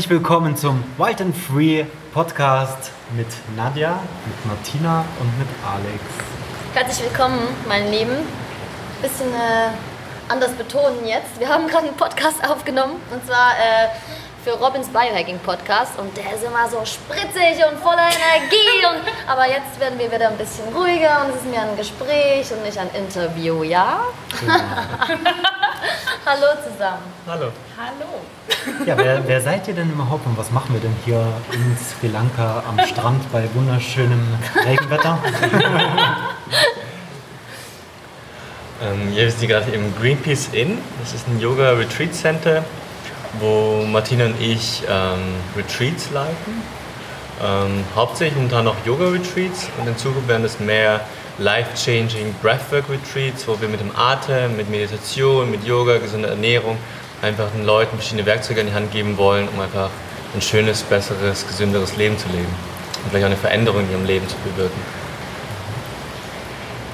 [0.00, 6.00] Herzlich willkommen zum Wild and Free Podcast mit Nadja, mit Martina und mit Alex.
[6.72, 8.16] Herzlich willkommen, mein Lieben.
[9.02, 11.38] Bisschen äh, anders betonen jetzt.
[11.38, 13.88] Wir haben gerade einen Podcast aufgenommen und zwar äh,
[14.42, 18.56] für Robins Biohacking Podcast und der ist immer so spritzig und voller Energie.
[18.88, 22.50] Und, aber jetzt werden wir wieder ein bisschen ruhiger und es ist mir ein Gespräch
[22.50, 24.00] und nicht ein Interview, ja?
[24.40, 24.54] Genau.
[26.30, 27.02] Hallo zusammen.
[27.26, 27.50] Hallo.
[27.76, 28.86] Hallo.
[28.86, 32.06] Ja, wer, wer, seid ihr denn überhaupt und was machen wir denn hier in Sri
[32.06, 35.18] Lanka am Strand bei wunderschönem Regenwetter?
[38.80, 40.78] ähm, wir sind gerade im Greenpeace Inn.
[41.00, 42.62] Das ist ein Yoga Retreat Center
[43.40, 46.62] wo Martina und ich ähm, Retreats leiten.
[47.42, 51.00] Ähm, hauptsächlich momentan noch Yoga-Retreats und in Zukunft werden es mehr
[51.38, 56.76] life-changing Breathwork-Retreats, wo wir mit dem Atem, mit Meditation, mit Yoga, gesunder Ernährung
[57.22, 59.90] einfach den Leuten verschiedene Werkzeuge in die Hand geben wollen, um einfach
[60.34, 62.46] ein schönes, besseres, gesünderes Leben zu leben
[63.02, 64.80] und vielleicht auch eine Veränderung in ihrem Leben zu bewirken.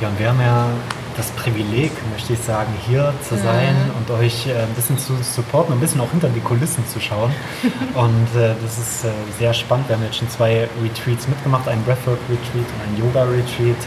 [0.00, 0.68] Ja, und wir haben ja
[1.16, 3.96] das Privileg, möchte ich sagen, hier zu sein mhm.
[3.96, 7.32] und euch äh, ein bisschen zu supporten, ein bisschen auch hinter die Kulissen zu schauen.
[7.94, 9.88] und äh, das ist äh, sehr spannend.
[9.88, 13.78] Wir haben jetzt schon zwei Retreats mitgemacht, einen Breathwork-Retreat und einen Yoga-Retreat.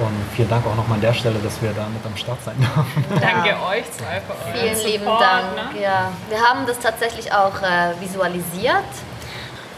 [0.00, 2.56] Und vielen Dank auch nochmal an der Stelle, dass wir da mit am Start sein
[2.58, 3.04] dürfen.
[3.20, 5.74] Danke euch zwei für euren Vielen Support, lieben Dank.
[5.74, 5.82] Ne?
[5.82, 6.12] Ja.
[6.28, 8.84] Wir haben das tatsächlich auch äh, visualisiert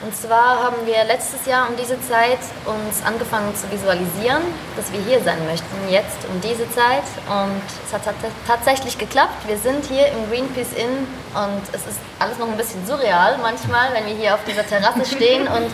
[0.02, 4.42] und zwar haben wir letztes Jahr um diese Zeit uns angefangen zu visualisieren,
[4.74, 7.06] dass wir hier sein möchten, jetzt um diese Zeit.
[7.30, 8.02] Und es hat
[8.44, 9.46] tatsächlich geklappt.
[9.46, 13.94] Wir sind hier im Greenpeace Inn und es ist alles noch ein bisschen surreal manchmal,
[13.94, 15.70] wenn wir hier auf dieser Terrasse stehen und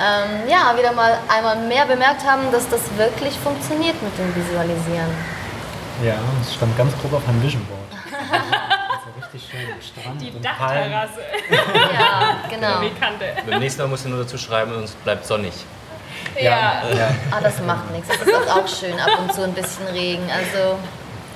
[0.00, 5.10] ähm, ja, wieder mal einmal mehr bemerkt haben, dass das wirklich funktioniert mit dem Visualisieren.
[6.02, 7.80] Ja, es stand ganz grob auf einem Vision Board.
[9.32, 11.20] richtig schön Strand Die Dachterrasse.
[11.50, 12.80] ja, genau.
[13.48, 15.52] Beim nächsten Mal musst du nur dazu schreiben, und es bleibt sonnig.
[16.40, 16.82] Ja.
[16.96, 17.14] ja.
[17.30, 18.08] Ah, das macht nichts.
[18.08, 20.28] Das ist auch schön, ab und zu ein bisschen Regen.
[20.30, 20.78] Also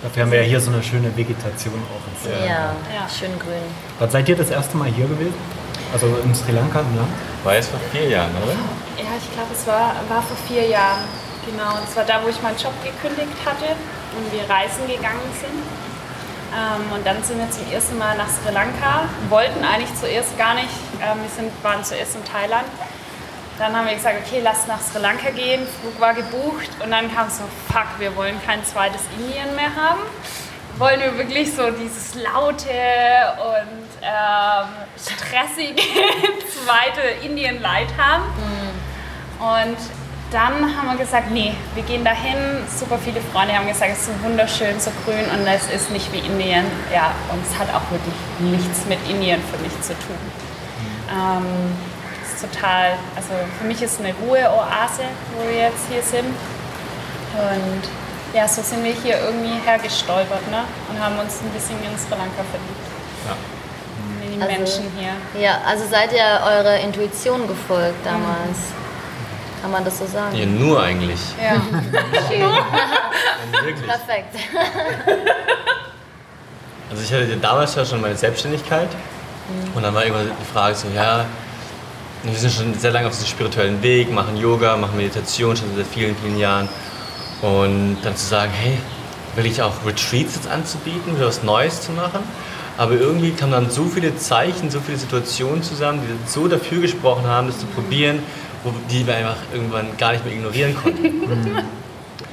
[0.02, 2.40] Dafür haben wir ja hier so eine schöne Vegetation auch.
[2.40, 3.62] Ja, ja, schön grün.
[3.98, 5.34] Was seid ihr das erste Mal hier gewesen?
[5.94, 7.12] Also in Sri Lanka im Land?
[7.44, 8.58] War es vor vier Jahren, oder?
[8.98, 11.04] Ja, ich glaube, es war, war vor vier Jahren.
[11.46, 11.78] Genau.
[11.86, 13.78] Das war da, wo ich meinen Job gekündigt hatte
[14.18, 15.62] und wir reisen gegangen sind.
[16.50, 20.54] Ähm, und dann sind wir zum ersten Mal nach Sri Lanka, wollten eigentlich zuerst gar
[20.54, 22.66] nicht, ähm, wir sind, waren zuerst in Thailand.
[23.60, 27.06] Dann haben wir gesagt, okay, lass nach Sri Lanka gehen, Flug war gebucht und dann
[27.14, 30.00] kam so, fuck, wir wollen kein zweites Indien mehr haben.
[30.76, 32.66] Wollen wir wirklich so dieses laute
[33.38, 35.80] und ähm, stressige
[36.52, 38.24] zweite Indien-Light haben.
[38.24, 39.42] Mhm.
[39.42, 39.78] Und
[40.30, 42.36] dann haben wir gesagt, nee, wir gehen dahin.
[42.68, 46.12] Super viele Freunde haben gesagt, es ist so wunderschön, so grün und es ist nicht
[46.12, 46.64] wie Indien.
[46.92, 50.18] Ja, und es hat auch wirklich nichts mit Indien für mich zu tun.
[51.10, 51.76] Ähm,
[52.24, 55.04] ist total, also für mich ist es eine Ruheoase,
[55.36, 56.34] wo wir jetzt hier sind.
[57.34, 57.82] Und
[58.34, 60.64] ja, so sind wir hier irgendwie hergestolpert ne?
[60.90, 62.86] und haben uns ein bisschen in Sri Lanka verliebt.
[63.26, 63.53] Ja.
[64.34, 65.40] Die also, Menschen hier.
[65.40, 68.58] Ja, also seid ihr eurer Intuition gefolgt damals?
[68.58, 69.62] Mhm.
[69.62, 70.36] Kann man das so sagen?
[70.36, 71.20] Ja, nur eigentlich.
[71.42, 71.54] Ja.
[72.28, 73.64] Schön.
[73.64, 73.86] wirklich.
[73.86, 74.34] Perfekt.
[76.90, 79.76] Also ich hatte damals ja schon meine Selbstständigkeit mhm.
[79.76, 81.24] und dann war irgendwann die Frage so, ja,
[82.22, 85.86] wir sind schon sehr lange auf diesem spirituellen Weg, machen Yoga, machen Meditation schon seit
[85.88, 86.68] vielen, vielen Jahren
[87.42, 88.78] und dann zu sagen, hey,
[89.34, 92.20] will ich auch Retreats jetzt anzubieten, wieder was Neues zu machen?
[92.76, 97.26] Aber irgendwie kamen dann so viele Zeichen, so viele Situationen zusammen, die so dafür gesprochen
[97.26, 98.20] haben, das zu probieren,
[98.90, 101.22] die wir einfach irgendwann gar nicht mehr ignorieren konnten.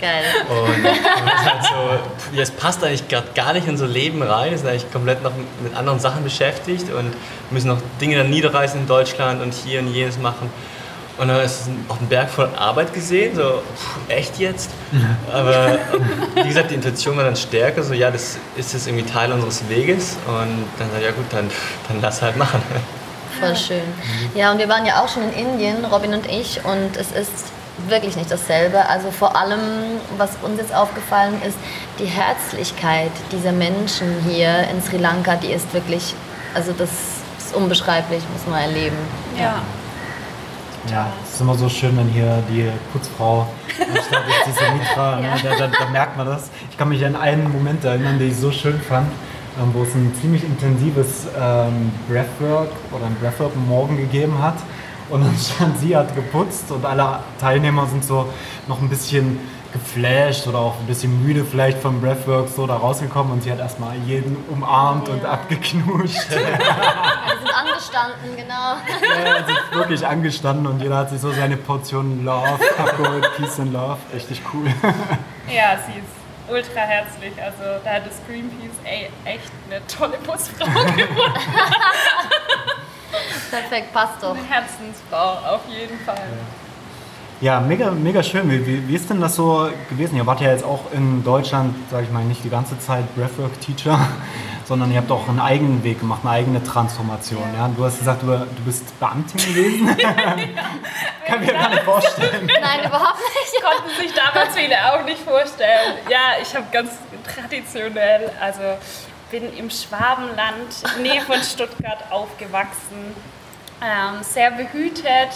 [0.01, 0.23] Geil.
[0.49, 3.03] Und, und halt so, es passt eigentlich
[3.35, 5.31] gar nicht in unser Leben rein, wir sind eigentlich komplett noch
[5.61, 7.13] mit anderen Sachen beschäftigt und
[7.51, 10.49] müssen noch Dinge dann niederreißen in Deutschland und hier und jenes machen.
[11.21, 14.71] Und dann ist es auch ein Berg voll Arbeit gesehen, so, pff, echt jetzt?
[15.31, 15.77] Aber
[16.33, 19.69] wie gesagt, die Intuition war dann stärker, so, ja, das ist jetzt irgendwie Teil unseres
[19.69, 20.17] Weges.
[20.25, 21.47] Und dann sag ich, ja gut, dann,
[21.87, 22.59] dann lass halt machen.
[23.39, 23.83] Voll schön.
[24.33, 27.51] Ja, und wir waren ja auch schon in Indien, Robin und ich, und es ist
[27.87, 28.89] wirklich nicht dasselbe.
[28.89, 29.59] Also vor allem,
[30.17, 31.57] was uns jetzt aufgefallen ist,
[31.99, 36.15] die Herzlichkeit dieser Menschen hier in Sri Lanka, die ist wirklich,
[36.55, 36.89] also das
[37.37, 38.97] ist unbeschreiblich, muss man erleben.
[39.39, 39.61] Ja.
[40.89, 43.47] Ja, es ist immer so schön, wenn hier die Putzfrau
[43.79, 45.29] anstatt ist diese Mitra, ne?
[45.43, 46.49] da, da, da, merkt man das.
[46.71, 49.07] Ich kann mich an einen Moment erinnern, den ich so schön fand.
[49.59, 54.55] Ähm, wo es ein ziemlich intensives ähm, Breathwork oder ein Breathwork morgen gegeben hat.
[55.09, 58.29] Und dann stand sie, hat geputzt und alle Teilnehmer sind so
[58.67, 59.39] noch ein bisschen
[59.71, 63.59] geflasht oder auch ein bisschen müde vielleicht vom Breathwork so da rausgekommen und sie hat
[63.59, 65.13] erstmal jeden umarmt ja.
[65.13, 66.29] und abgeknuscht.
[66.29, 68.75] Wir sind angestanden, genau.
[69.01, 73.59] Ja, er ist wirklich angestanden und jeder hat sich so seine Portion Love abgeholt, Peace
[73.59, 73.97] and Love.
[74.13, 74.67] Richtig cool.
[75.53, 76.07] Ja, sie ist
[76.49, 77.33] ultra herzlich.
[77.41, 81.03] Also da hat das Greenpeace ey, echt eine tolle Putzfrau gefunden.
[83.49, 84.35] Perfekt, passt doch.
[84.35, 86.15] Eine Herzensfrau, auf jeden Fall.
[86.15, 86.70] Ja,
[87.59, 88.47] mega, mega schön.
[88.51, 90.15] Wie, wie, wie ist denn das so gewesen?
[90.15, 93.99] Ihr wart ja jetzt auch in Deutschland, sage ich mal, nicht die ganze Zeit Breathwork-Teacher,
[94.65, 97.43] sondern ihr habt auch einen eigenen Weg gemacht, eine eigene Transformation.
[97.57, 97.67] Ja.
[97.75, 99.87] Du hast gesagt, du, du bist Beamtin gewesen.
[101.25, 102.45] Kann mir gar nicht vorstellen.
[102.45, 103.63] Nein, überhaupt nicht.
[103.63, 105.97] Konnten sich damals viele auch nicht vorstellen.
[106.11, 106.91] Ja, ich habe ganz
[107.35, 108.61] traditionell, also
[109.31, 113.15] bin im Schwabenland, Nähe von Stuttgart aufgewachsen,
[113.81, 115.31] ähm, sehr behütet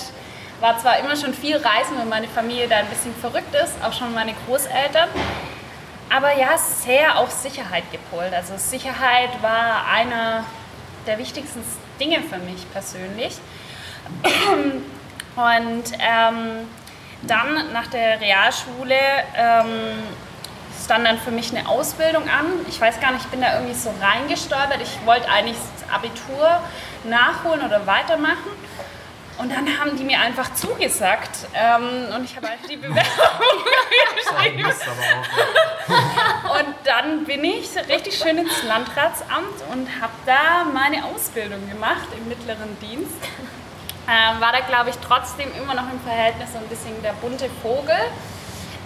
[0.60, 3.94] war zwar immer schon viel reisen, weil meine Familie da ein bisschen verrückt ist, auch
[3.94, 5.10] schon meine Großeltern.
[6.10, 8.34] Aber ja, sehr auf Sicherheit gepolt.
[8.34, 10.46] Also Sicherheit war einer
[11.08, 11.64] der wichtigsten
[12.00, 13.38] Dinge für mich persönlich.
[15.36, 16.68] Und ähm,
[17.24, 18.96] dann nach der Realschule
[19.36, 20.04] ähm,
[20.84, 22.46] stand dann für mich eine Ausbildung an.
[22.70, 24.82] Ich weiß gar nicht, ich bin da irgendwie so reingestolpert.
[24.82, 26.62] Ich wollte eigentlich das Abitur
[27.04, 28.52] nachholen oder weitermachen.
[29.38, 33.04] Und dann haben die mir einfach zugesagt ähm, und ich habe halt die Bewerbung
[34.16, 34.66] geschrieben.
[34.66, 42.30] und dann bin ich richtig schön ins Landratsamt und habe da meine Ausbildung gemacht im
[42.30, 43.12] mittleren Dienst.
[44.08, 47.50] Ähm, war da, glaube ich, trotzdem immer noch im Verhältnis so ein bisschen der bunte
[47.62, 47.98] Vogel.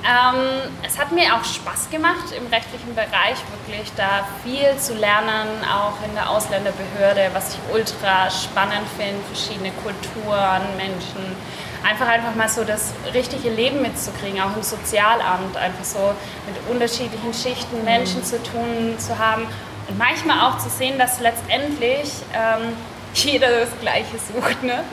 [0.03, 5.47] Ähm, es hat mir auch Spaß gemacht, im rechtlichen Bereich wirklich da viel zu lernen,
[5.65, 11.35] auch in der Ausländerbehörde, was ich ultra spannend finde, verschiedene Kulturen, Menschen.
[11.83, 16.13] Einfach einfach mal so das richtige Leben mitzukriegen, auch im Sozialamt, einfach so
[16.45, 18.25] mit unterschiedlichen Schichten Menschen mhm.
[18.25, 19.47] zu tun zu haben
[19.87, 22.73] und manchmal auch zu sehen, dass letztendlich ähm,
[23.13, 24.83] jeder das Gleiche sucht, ne?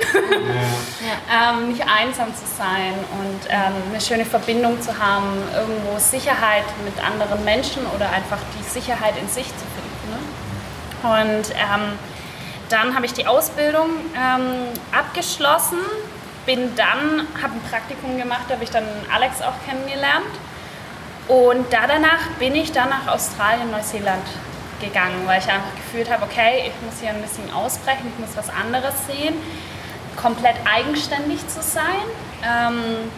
[1.30, 1.52] Ja.
[1.52, 7.02] ähm, nicht einsam zu sein und ähm, eine schöne Verbindung zu haben, irgendwo Sicherheit mit
[7.04, 10.10] anderen Menschen oder einfach die Sicherheit in sich zu finden.
[10.10, 10.18] Ne?
[11.08, 11.98] Und ähm,
[12.68, 15.78] dann habe ich die Ausbildung ähm, abgeschlossen,
[16.46, 20.24] bin dann, habe ein Praktikum gemacht, da habe ich dann Alex auch kennengelernt.
[21.28, 24.22] Und da danach bin ich dann nach Australien, Neuseeland
[24.80, 28.36] gegangen, weil ich einfach gefühlt habe, okay, ich muss hier ein bisschen ausbrechen, ich muss
[28.36, 29.34] was anderes sehen,
[30.16, 32.06] komplett eigenständig zu sein.
[32.42, 33.10] Ähm,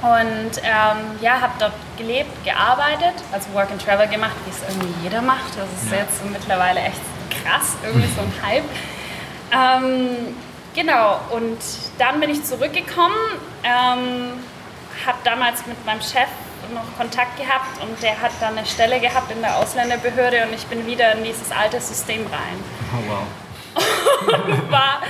[0.00, 4.94] und ähm, ja, habe dort gelebt, gearbeitet, also Work and Travel gemacht, wie es irgendwie
[5.02, 5.56] jeder macht.
[5.56, 5.98] Das ist ja.
[5.98, 7.00] jetzt mittlerweile echt
[7.42, 8.64] krass, irgendwie so ein Hype.
[9.50, 10.36] Ähm,
[10.74, 11.58] genau, und
[11.98, 13.16] dann bin ich zurückgekommen,
[13.64, 14.44] ähm,
[15.04, 16.28] habe damals mit meinem Chef
[16.74, 20.66] noch Kontakt gehabt und der hat dann eine Stelle gehabt in der Ausländerbehörde und ich
[20.66, 22.64] bin wieder in dieses alte System rein.
[22.92, 24.46] Oh, wow.
[24.46, 25.02] und war,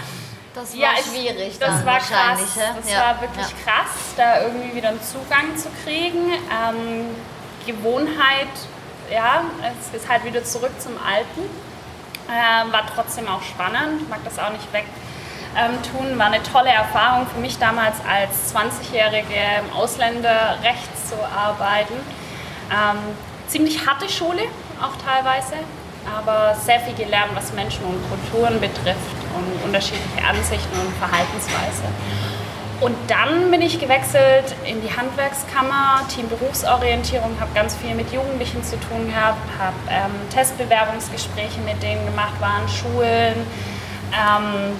[0.55, 1.58] das war ja, schwierig.
[1.58, 2.40] Das war krass.
[2.56, 3.00] Das ja.
[3.00, 3.56] war wirklich ja.
[3.64, 6.32] krass, da irgendwie wieder einen Zugang zu kriegen.
[6.32, 7.06] Ähm,
[7.66, 8.48] Gewohnheit,
[9.10, 11.48] ja, es ist halt wieder zurück zum Alten.
[12.31, 14.84] Ähm, war trotzdem auch spannend, mag das auch nicht weg
[15.58, 16.19] ähm, tun.
[16.19, 21.94] War eine tolle Erfahrung für mich damals als 20-Jährige im Ausländerrecht zu arbeiten.
[22.70, 22.98] Ähm,
[23.48, 24.43] ziemlich harte Schule
[24.81, 25.56] auch teilweise,
[26.17, 31.84] aber sehr viel gelernt, was Menschen und Kulturen betrifft und unterschiedliche Ansichten und Verhaltensweise.
[32.81, 38.62] Und dann bin ich gewechselt in die Handwerkskammer, Team Berufsorientierung, habe ganz viel mit Jugendlichen
[38.62, 43.34] zu tun gehabt, habe ähm, Testbewerbungsgespräche mit denen gemacht, waren Schulen,
[44.12, 44.77] ähm,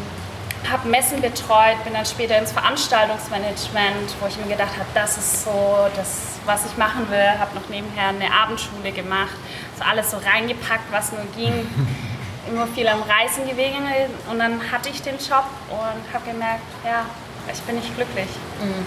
[0.71, 5.45] habe Messen betreut, bin dann später ins Veranstaltungsmanagement, wo ich mir gedacht habe, das ist
[5.45, 7.39] so das, was ich machen will.
[7.39, 9.37] Habe noch nebenher eine Abendschule gemacht,
[9.77, 11.53] so alles so reingepackt, was nur ging.
[12.49, 13.85] Immer viel am Reisen gewesen
[14.31, 17.05] und dann hatte ich den Job und habe gemerkt, ja,
[17.53, 18.29] ich bin nicht glücklich.
[18.59, 18.87] Mhm.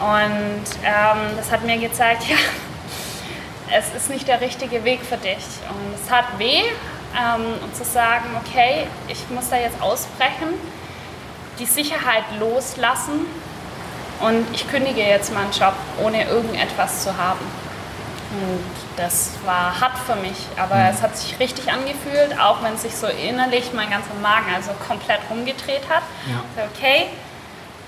[0.00, 2.36] Und ähm, das hat mir gezeigt, ja,
[3.76, 5.44] es ist nicht der richtige Weg für dich.
[5.68, 6.62] Und es hat weh,
[7.16, 10.54] ähm, und zu sagen, okay, ich muss da jetzt ausbrechen,
[11.58, 13.26] die Sicherheit loslassen
[14.20, 17.40] und ich kündige jetzt meinen Job, ohne irgendetwas zu haben.
[18.30, 18.64] Und
[18.96, 20.90] das war hart für mich, aber mhm.
[20.94, 25.20] es hat sich richtig angefühlt, auch wenn sich so innerlich mein ganzer Magen also komplett
[25.28, 26.02] rumgedreht hat.
[26.28, 26.66] Ja.
[26.72, 27.06] Okay,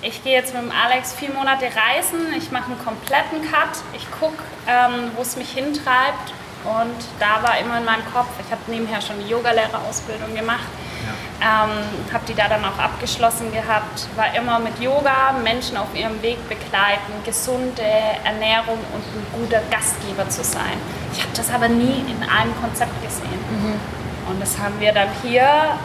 [0.01, 4.11] ich gehe jetzt mit dem Alex vier Monate reisen, ich mache einen kompletten Cut, ich
[4.11, 6.33] gucke, ähm, wo es mich hintreibt
[6.65, 10.69] und da war immer in meinem Kopf, ich habe nebenher schon die Yogalehrerausbildung gemacht,
[11.41, 11.65] ja.
[11.65, 16.23] ähm, habe die da dann auch abgeschlossen gehabt, war immer mit Yoga, Menschen auf ihrem
[16.23, 17.83] Weg begleiten, gesunde
[18.25, 20.79] Ernährung und ein guter Gastgeber zu sein.
[21.13, 23.41] Ich habe das aber nie in einem Konzept gesehen.
[23.51, 23.81] Mhm.
[24.31, 25.77] Und das haben wir dann hier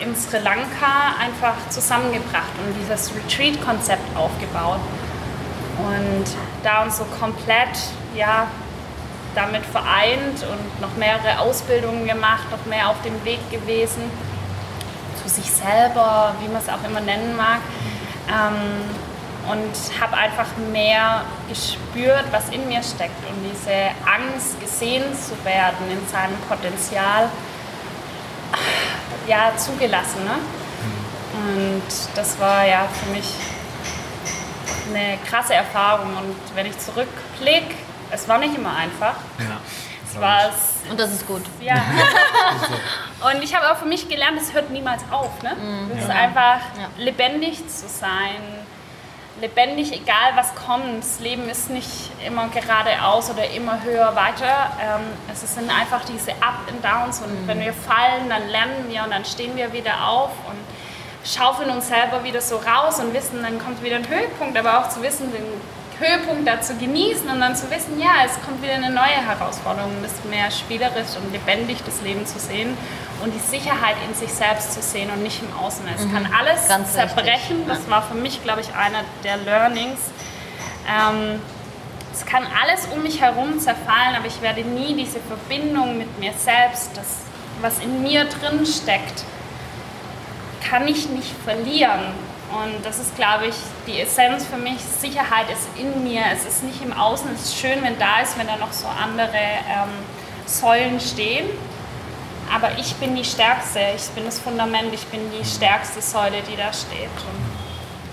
[0.00, 4.80] in Sri Lanka einfach zusammengebracht und dieses Retreat-Konzept aufgebaut.
[5.78, 6.24] Und
[6.62, 7.78] da uns so komplett
[8.14, 8.46] ja,
[9.34, 14.02] damit vereint und noch mehrere Ausbildungen gemacht, noch mehr auf dem Weg gewesen
[15.22, 17.60] zu sich selber, wie man es auch immer nennen mag.
[18.28, 19.10] Ähm,
[19.50, 25.90] und habe einfach mehr gespürt, was in mir steckt und diese Angst, gesehen zu werden
[25.90, 27.28] in seinem Potenzial,
[29.26, 30.24] ja, zugelassen.
[30.24, 30.36] Ne?
[31.32, 31.82] Und
[32.14, 33.34] das war ja für mich
[34.90, 36.08] eine krasse Erfahrung.
[36.16, 37.74] Und wenn ich zurückblicke,
[38.10, 39.14] es war nicht immer einfach.
[39.38, 39.60] Ja.
[40.12, 40.50] Es war
[40.90, 41.42] Und das ist gut.
[41.60, 41.74] ja.
[43.32, 45.42] Und ich habe auch für mich gelernt, es hört niemals auf.
[45.42, 45.56] Ne?
[45.96, 46.88] Es ist einfach Ja.
[46.98, 48.40] lebendig zu sein.
[49.40, 50.98] Lebendig, egal was kommt.
[51.02, 54.70] Das Leben ist nicht immer geradeaus oder immer höher, weiter.
[54.82, 55.00] Ähm,
[55.32, 57.20] es sind einfach diese Up and Downs.
[57.20, 60.58] Und wenn wir fallen, dann lernen wir und dann stehen wir wieder auf und
[61.24, 64.58] schaufeln uns selber wieder so raus und wissen, dann kommt wieder ein Höhepunkt.
[64.58, 65.44] Aber auch zu wissen, den
[66.00, 69.92] Höhepunkt da zu genießen und dann zu wissen, ja, es kommt wieder eine neue Herausforderung,
[70.02, 72.76] das mehr spielerisch und lebendig das Leben zu sehen
[73.22, 75.84] und die Sicherheit in sich selbst zu sehen und nicht im Außen.
[75.94, 77.64] Es kann alles Ganz zerbrechen.
[77.68, 80.00] Das war für mich, glaube ich, einer der Learnings.
[80.88, 81.40] Ähm,
[82.12, 86.32] es kann alles um mich herum zerfallen, aber ich werde nie diese Verbindung mit mir
[86.32, 87.18] selbst, das,
[87.60, 89.24] was in mir drin steckt,
[90.68, 92.14] kann ich nicht verlieren.
[92.52, 93.54] Und das ist, glaube ich,
[93.86, 94.78] die Essenz für mich.
[94.80, 96.22] Sicherheit ist in mir.
[96.34, 97.28] Es ist nicht im Außen.
[97.34, 99.88] Es ist schön, wenn da ist, wenn da noch so andere ähm,
[100.46, 101.46] Säulen stehen.
[102.52, 103.78] Aber ich bin die Stärkste.
[103.96, 104.92] Ich bin das Fundament.
[104.92, 107.06] Ich bin die stärkste Säule, die da steht.
[107.30, 107.50] Und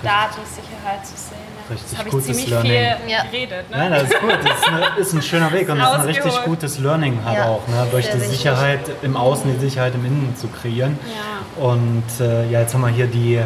[0.04, 1.38] da die Sicherheit zu sehen.
[1.68, 1.74] Ja.
[1.74, 2.72] Richtig habe ich ziemlich Learning.
[2.72, 3.24] viel Ja.
[3.24, 3.70] geredet.
[3.72, 3.78] Ne?
[3.78, 4.32] Nein, das ist gut.
[4.44, 7.38] Das ist, eine, ist ein schöner Weg und das ist ein richtig gutes Learning halt
[7.40, 7.88] Ja, auch, ne?
[7.90, 8.38] durch sehr die wichtig.
[8.38, 11.00] Sicherheit im Außen, die Sicherheit im Innen zu kreieren.
[11.08, 11.64] Ja.
[11.64, 13.42] Und äh, ja, jetzt haben wir hier die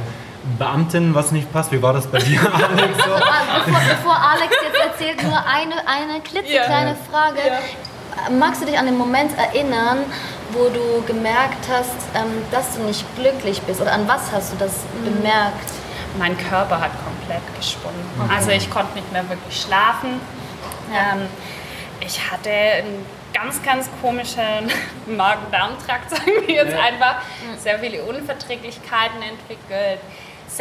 [0.57, 1.71] Beamtin, was nicht passt.
[1.71, 2.97] Wie war das bei dir, Alex?
[2.99, 6.95] Ah, Bevor, bevor Alex jetzt erzählt, nur eine, eine klitzekleine Ja.
[7.11, 7.39] Frage.
[8.37, 9.99] Magst du dich an den Moment erinnern,
[10.51, 13.81] wo du gemerkt hast, ähm, dass du nicht glücklich bist?
[13.81, 15.71] Oder an was hast du das bemerkt?
[16.19, 18.01] mein Körper hat komplett gesponnen.
[18.29, 20.19] Also ich konnte nicht mehr wirklich schlafen.
[20.93, 21.21] Ähm,
[22.01, 24.69] ich hatte einen ganz, ganz komischen
[25.05, 27.21] Magen-Darm-Trakt, sagen wir jetzt einfach.
[27.57, 29.99] Sehr viele Unverträglichkeiten entwickelt,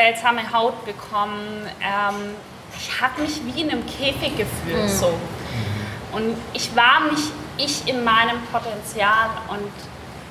[0.01, 1.69] seltsame Haut bekommen.
[1.83, 2.35] Ähm,
[2.79, 4.89] ich habe mich wie in einem Käfig gefühlt.
[4.89, 5.13] So.
[6.13, 9.71] Und ich war nicht ich in meinem Potenzial und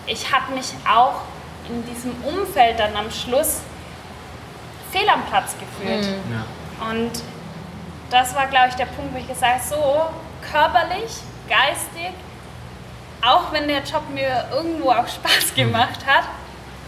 [0.07, 1.21] ich habe mich auch
[1.69, 3.59] in diesem Umfeld dann am Schluss
[4.91, 6.05] fehl am Platz gefühlt.
[6.05, 6.89] Ja.
[6.89, 7.11] Und
[8.09, 12.15] das war, glaube ich, der Punkt, wo ich gesagt habe, so körperlich, geistig,
[13.21, 16.23] auch wenn der Job mir irgendwo auch Spaß gemacht hat,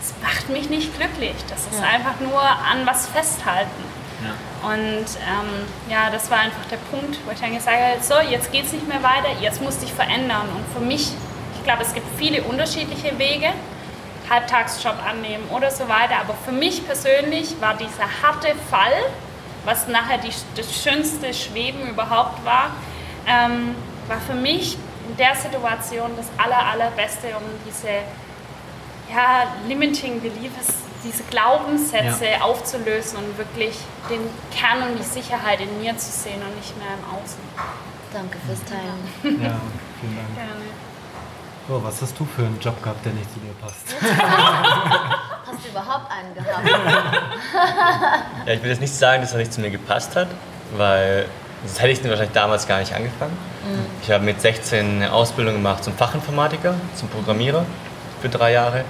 [0.01, 1.35] es macht mich nicht glücklich.
[1.49, 1.87] Das ist Ja.
[1.87, 3.83] einfach nur an was festhalten.
[4.23, 4.69] Ja.
[4.69, 8.51] Und ähm, ja, das war einfach der Punkt, wo ich dann gesagt habe, so, jetzt
[8.51, 10.47] geht es nicht mehr weiter, jetzt muss dich verändern.
[10.55, 11.11] Und für mich,
[11.55, 13.49] ich glaube, es gibt viele unterschiedliche Wege,
[14.29, 16.19] Halbtagsjob annehmen oder so weiter.
[16.21, 18.93] Aber für mich persönlich war dieser harte Fall,
[19.65, 22.71] was nachher die, das schönste Schweben überhaupt war,
[23.27, 23.75] ähm,
[24.07, 24.77] war für mich
[25.09, 27.89] in der Situation das aller, allerbeste, um diese
[29.11, 30.67] ja, limiting beliefs,
[31.03, 32.41] diese Glaubenssätze Ja.
[32.41, 33.77] aufzulösen und wirklich
[34.09, 34.21] den
[34.55, 37.39] Kern und die Sicherheit in mir zu sehen und nicht mehr im Außen.
[38.13, 39.41] Danke fürs Teilen.
[39.41, 39.55] ja,
[39.99, 40.35] vielen Dank.
[40.35, 40.65] Gerne.
[41.67, 43.95] So, was hast du für einen Job gehabt, der nicht zu dir passt?
[45.45, 46.67] Hast du überhaupt einen gehabt?
[48.45, 50.27] Ja, ich will jetzt nicht sagen, dass er nicht zu mir gepasst hat,
[50.75, 51.25] weil
[51.63, 53.37] das hätte ich wahrscheinlich damals gar nicht angefangen.
[54.01, 57.63] Ich habe mit 16 eine Ausbildung gemacht zum Fachinformatiker, zum Programmierer
[58.21, 58.83] für drei Jahre.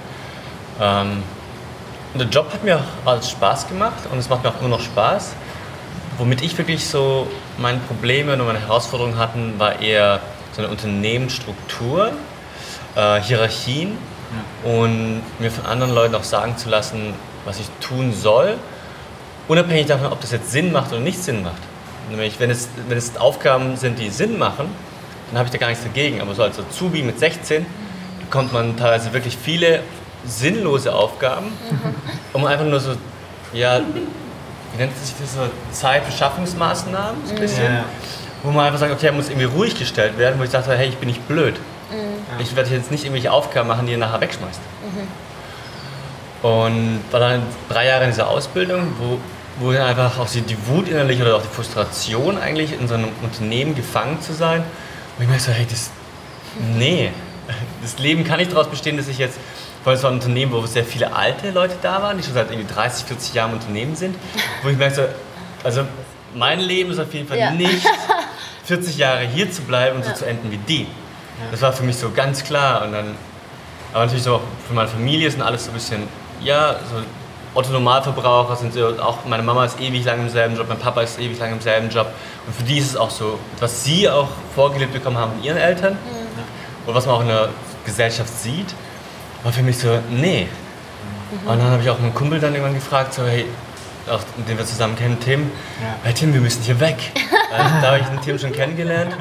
[0.80, 1.22] Ähm,
[2.12, 4.68] und der Job hat mir auch alles Spaß gemacht und es macht mir auch immer
[4.68, 5.32] noch Spaß.
[6.18, 10.20] Womit ich wirklich so meine Probleme und meine Herausforderungen hatten, war eher
[10.52, 12.12] so eine Unternehmensstruktur,
[12.94, 13.96] äh, Hierarchien
[14.62, 17.14] und mir von anderen Leuten auch sagen zu lassen,
[17.46, 18.56] was ich tun soll,
[19.48, 21.62] unabhängig davon, ob das jetzt Sinn macht oder nicht Sinn macht.
[22.10, 24.68] Nämlich, wenn es, wenn es Aufgaben sind, die Sinn machen,
[25.30, 26.20] dann habe ich da gar nichts dagegen.
[26.20, 27.64] Aber so als Azubi mit 16
[28.32, 29.82] bekommt man teilweise wirklich viele
[30.24, 31.52] sinnlose Aufgaben,
[32.32, 32.92] um einfach nur so,
[33.52, 37.64] ja, wie nennt sich das so, Zeitbeschaffungsmaßnahmen, so ein bisschen.
[37.74, 37.84] Ja.
[38.42, 40.88] Wo man einfach sagt, okay, er muss irgendwie ruhig gestellt werden, wo ich dachte, hey,
[40.88, 41.56] ich bin nicht blöd.
[42.38, 44.60] Ich werde jetzt nicht irgendwelche Aufgaben machen, die ihr nachher wegschmeißt.
[46.42, 49.18] Und war dann drei Jahre in dieser Ausbildung, wo,
[49.60, 52.94] wo dann einfach auch die, die Wut innerlich oder auch die Frustration eigentlich in so
[52.94, 54.60] einem Unternehmen gefangen zu sein.
[55.18, 55.90] Und ich merke so, hey, das,
[56.74, 57.12] nee,
[57.82, 59.38] das Leben kann nicht daraus bestehen, dass ich jetzt
[59.84, 62.50] Weil es war ein Unternehmen, wo sehr viele alte Leute da waren, die schon seit
[62.50, 64.14] irgendwie 30, 40 Jahren im Unternehmen sind.
[64.62, 65.02] Wo ich merke, so,
[65.64, 65.82] also
[66.34, 67.50] mein Leben ist auf jeden Fall Ja.
[67.50, 67.84] nicht
[68.64, 70.86] 40 Jahre hier zu bleiben und so zu enden wie die.
[71.50, 72.82] Das war für mich so ganz klar.
[72.84, 73.16] Und dann,
[73.92, 76.02] aber natürlich so auch für meine Familie sind alles so ein bisschen,
[76.40, 77.02] ja, so
[77.54, 81.02] Otto Normalverbraucher sind so, auch meine Mama ist ewig lang im selben Job, mein Papa
[81.02, 82.06] ist ewig lang im selben Job.
[82.46, 85.58] Und für die ist es auch so, was sie auch vorgelebt bekommen haben von ihren
[85.58, 85.98] Eltern
[86.86, 87.48] und was man auch in der
[87.84, 88.74] Gesellschaft sieht,
[89.42, 90.48] war für mich so, nee.
[91.46, 93.46] Und dann habe ich auch einen Kumpel dann irgendwann gefragt, so, hey,
[94.10, 95.94] auch, den wir zusammen kennen, Tim, Ja.
[96.04, 96.98] hey Tim, wir müssen hier weg.
[97.52, 99.14] Also, da habe ich den Tim schon kennengelernt.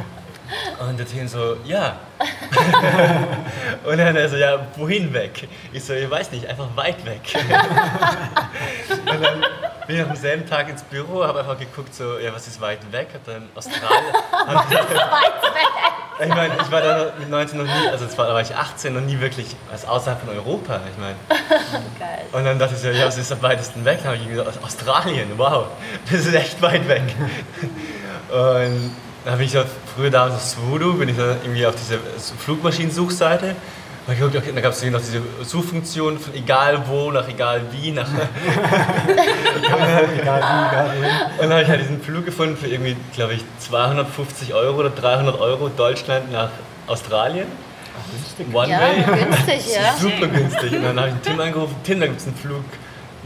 [0.79, 1.99] Und der Tim so, ja.
[3.83, 5.47] und dann er so, ja, wohin weg?
[5.71, 7.21] Ich so, ich weiß nicht, einfach weit weg.
[8.89, 9.45] und dann
[9.87, 12.79] bin ich am selben Tag ins Büro, habe einfach geguckt, so, ja, was ist weit
[12.91, 13.09] weg?
[13.13, 14.13] Hab dann Australien.
[14.31, 14.65] hab,
[16.23, 19.01] ich meine, ich war da mit 19 noch nie, also zwar war ich 18, noch
[19.01, 20.79] nie wirklich also außerhalb von Europa.
[20.91, 21.15] Ich meine,
[21.97, 22.25] Geil.
[22.31, 23.99] und dann dachte ich so, ja, was ist am weitesten weg?
[24.03, 25.65] Dann habe ich gesagt, Australien, wow,
[26.11, 27.03] das ist echt weit weg.
[28.31, 28.91] Und
[29.23, 29.63] dann habe ich ja
[29.95, 31.99] früher damals auf Swoodoo, bin ich dann irgendwie auf diese
[32.39, 33.55] Flugmaschinensuchseite.
[34.07, 37.91] Und geguckt, okay, da gab es noch diese Suchfunktion von egal wo nach egal wie.
[37.91, 38.07] Nach,
[39.63, 41.11] Egal wie, egal wohin.
[41.37, 44.89] und dann habe ich halt diesen Flug gefunden für irgendwie, glaube ich, 250 Euro oder
[44.89, 46.49] 300 Euro Deutschland nach
[46.87, 47.45] Australien.
[48.51, 49.03] One Ja, Way.
[49.23, 49.93] günstig, ja.
[49.99, 50.73] Super günstig.
[50.73, 52.63] Und dann habe ich den Tim angerufen, Tim, da gibt es einen Flug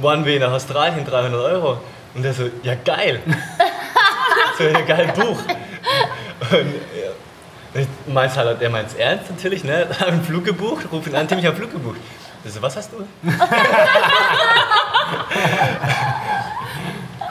[0.01, 1.77] One Way nach Australien, 300 Euro.
[2.13, 3.21] Und der so, ja geil.
[4.57, 5.37] so, ja geil, Buch.
[6.51, 9.87] Und ich meins halt, der meint es ernst natürlich, ne?
[9.99, 11.99] Habe einen Flug gebucht, ruf ihn an, Tim, ich habe einen Flug gebucht.
[12.43, 12.97] Der so, was hast du?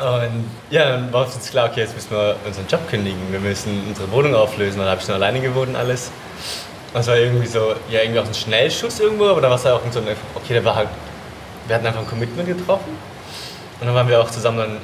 [0.05, 3.21] Und ja, dann war uns klar, okay, jetzt müssen wir unseren Job kündigen.
[3.31, 4.79] Wir müssen unsere Wohnung auflösen.
[4.81, 6.11] Dann habe ich schon alleine gewohnt und alles.
[6.93, 9.77] Das war irgendwie so, ja, irgendwie auch ein Schnellschuss irgendwo, aber da war es halt
[9.77, 10.89] auch so ein, okay, da war halt,
[11.67, 12.97] wir hatten einfach ein Commitment getroffen.
[13.81, 14.79] Und dann waren wir auch zusammen dann,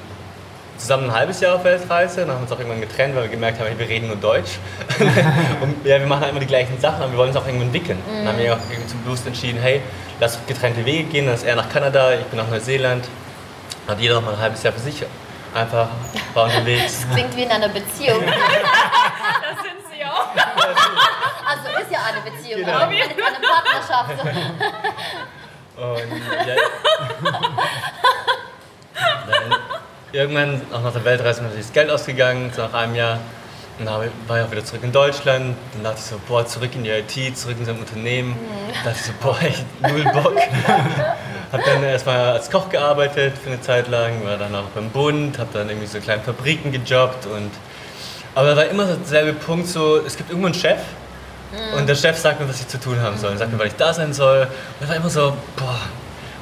[0.80, 2.20] zusammen ein halbes Jahr auf Weltreise.
[2.22, 4.58] Dann haben wir uns auch irgendwann getrennt, weil wir gemerkt haben, wir reden nur Deutsch.
[5.60, 7.68] und ja, wir machen halt immer die gleichen Sachen, aber wir wollen uns auch irgendwann
[7.68, 7.98] entwickeln.
[8.08, 9.80] Dann haben wir auch irgendwie zum bewusst entschieden, hey,
[10.18, 11.26] lass getrennte Wege gehen.
[11.26, 13.06] Dann ist er nach Kanada, ich bin nach Neuseeland.
[13.86, 15.04] Hat jeder noch mal ein halbes Jahr für sich
[15.54, 15.88] einfach,
[16.34, 17.06] war unterwegs.
[17.12, 18.22] Klingt wie in einer Beziehung.
[19.42, 20.28] Das sind sie auch.
[21.46, 22.72] Also ist ja eine Beziehung, Genau.
[22.72, 24.24] aber eine, eine Partnerschaft.
[25.76, 26.54] Und ja.
[30.12, 33.18] irgendwann, auch nach der Weltreise, ist das Geld ausgegangen, so nach einem Jahr.
[33.78, 35.56] Und dann war ich auch wieder zurück in Deutschland.
[35.72, 38.36] Dann dachte ich so, boah, zurück in die IT, zurück in so ein Unternehmen.
[38.84, 40.36] dachte ich so, boah, echt null Bock.
[41.52, 45.38] Hab dann erstmal als Koch gearbeitet für eine Zeit lang, war dann auch beim Bund,
[45.38, 47.50] hab dann irgendwie so kleine Fabriken gejobbt und
[48.36, 50.78] aber da war immer so derselbe Punkt, so, es gibt irgendwo einen Chef
[51.76, 53.36] und der Chef sagt mir, was ich zu tun haben soll.
[53.36, 54.42] Sagt mir, wann ich da sein soll.
[54.42, 55.80] Und das war immer so, boah.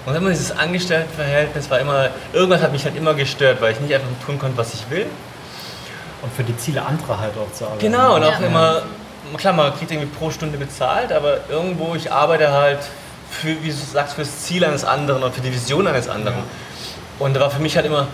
[0.08, 3.92] Und immer dieses Angestelltenverhältnis war immer, irgendwas hat mich halt immer gestört, weil ich nicht
[3.94, 5.06] einfach tun konnte, was ich will.
[6.22, 7.80] Und für die Ziele anderer halt auch zu arbeiten.
[7.80, 8.46] Genau, und auch Ja.
[8.46, 8.82] immer,
[9.36, 12.78] klar, man kriegt irgendwie pro Stunde bezahlt, aber irgendwo, ich arbeite halt
[13.30, 16.38] für, wie du sagst, für das Ziel eines anderen oder für die Vision eines anderen.
[17.18, 18.08] Und da war für mich halt immer,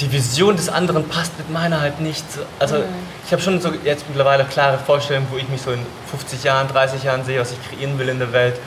[0.00, 2.24] die Vision des anderen passt mit meiner halt nicht.
[2.58, 2.78] Also
[3.24, 6.66] ich habe schon so jetzt mittlerweile klare Vorstellungen, wo ich mich so in 50 Jahren,
[6.66, 8.58] 30 Jahren sehe, was ich kreieren will in der Welt.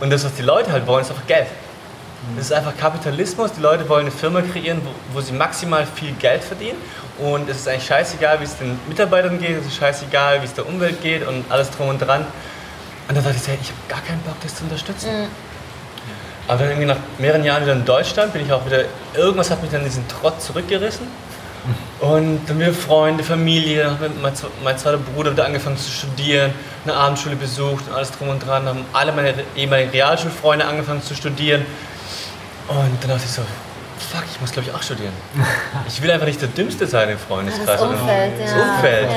[0.00, 1.48] Und das, was die Leute halt wollen, ist einfach Geld.
[2.36, 3.52] Das ist einfach Kapitalismus.
[3.52, 6.78] Die Leute wollen eine Firma kreieren, wo, wo sie maximal viel Geld verdienen.
[7.18, 10.54] Und es ist eigentlich scheißegal, wie es den Mitarbeitern geht, es ist scheißegal, wie es
[10.54, 12.26] der Umwelt geht und alles drum und dran.
[13.08, 15.08] Und dann dachte ich, hey, ich habe gar keinen Bock, das zu unterstützen.
[16.46, 19.62] Aber dann irgendwie nach mehreren Jahren wieder in Deutschland bin ich auch wieder, irgendwas hat
[19.62, 21.06] mich dann in diesen Trott zurückgerissen.
[22.00, 26.52] Und dann wieder Freunde, Familie, hat mein, mein zweiter Bruder wieder angefangen zu studieren,
[26.84, 28.66] eine Abendschule besucht und alles drum und dran.
[28.66, 31.66] Haben alle meine ehemaligen Realschulfreunde angefangen zu studieren.
[32.68, 33.42] Und dann dachte ich so,
[34.10, 35.12] fuck, ich muss glaube ich auch studieren.
[35.86, 37.66] Ich will einfach nicht der Dümmste sein im Freundeskreis.
[37.66, 38.62] Das Umfeld, Das ja.
[38.74, 39.10] Umfeld.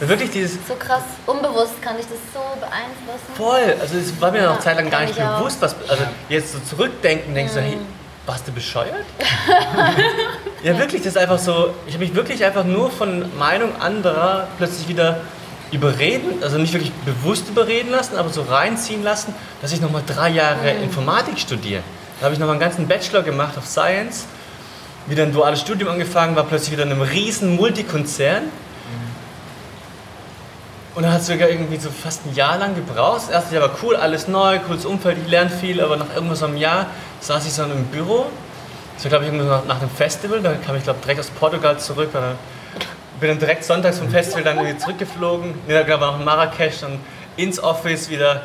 [0.00, 0.08] Ja.
[0.08, 3.34] Wirklich dieses, So krass, unbewusst kann ich das so beeinflussen.
[3.36, 6.04] Voll, also es war mir Ja, noch Zeit lang gar nicht ich bewusst, was, also
[6.28, 7.78] jetzt so zurückdenken, denkst du, hey,
[8.26, 9.06] warst du bescheuert?
[10.62, 14.46] ja wirklich, das ist einfach so, ich habe mich wirklich einfach nur von Meinung anderer
[14.58, 15.20] plötzlich wieder
[15.72, 20.28] überreden, also nicht wirklich bewusst überreden lassen, aber so reinziehen lassen, dass ich nochmal drei
[20.28, 21.82] Jahre Informatik studiere.
[22.20, 24.26] Da habe ich nochmal einen ganzen Bachelor gemacht auf Science,
[25.06, 28.44] wieder ein duales Studium angefangen, war plötzlich wieder in einem riesen Multikonzern
[30.94, 33.22] und dann hat es sogar irgendwie so fast ein Jahr lang gebraucht.
[33.22, 36.40] Das erste Jahr war cool, alles neu, cooles Umfeld, ich lerne viel, aber nach irgendwas
[36.40, 36.86] so einem Jahr
[37.20, 38.26] saß ich so in einem Büro.
[38.94, 40.40] Das war, glaube ich, irgendwie nach, einem Festival.
[40.42, 42.10] Da kam ich, glaube direkt aus Portugal zurück.
[42.12, 42.36] Dann,
[43.20, 45.54] bin dann direkt sonntags vom Festival dann irgendwie zurückgeflogen.
[45.66, 46.98] Nee, da war noch in Marrakesch, dann
[47.36, 48.42] ins Office wieder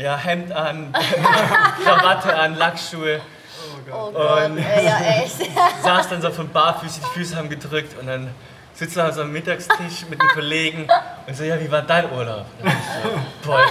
[0.00, 0.92] ja, Hemd an,
[1.84, 3.20] Krawatte an, Lackschuhe.
[3.86, 5.36] Oh Gott, Und- ey, ja echt.
[5.82, 8.30] Saß dann so von Barfüße, die Füße haben gedrückt und dann
[8.74, 10.88] sitzt er an so einem Mittagstisch mit einem Kollegen
[11.26, 12.46] und so, ja, wie war dein Urlaub?
[12.60, 13.10] Und dann ich
[13.44, 13.64] so, Boah,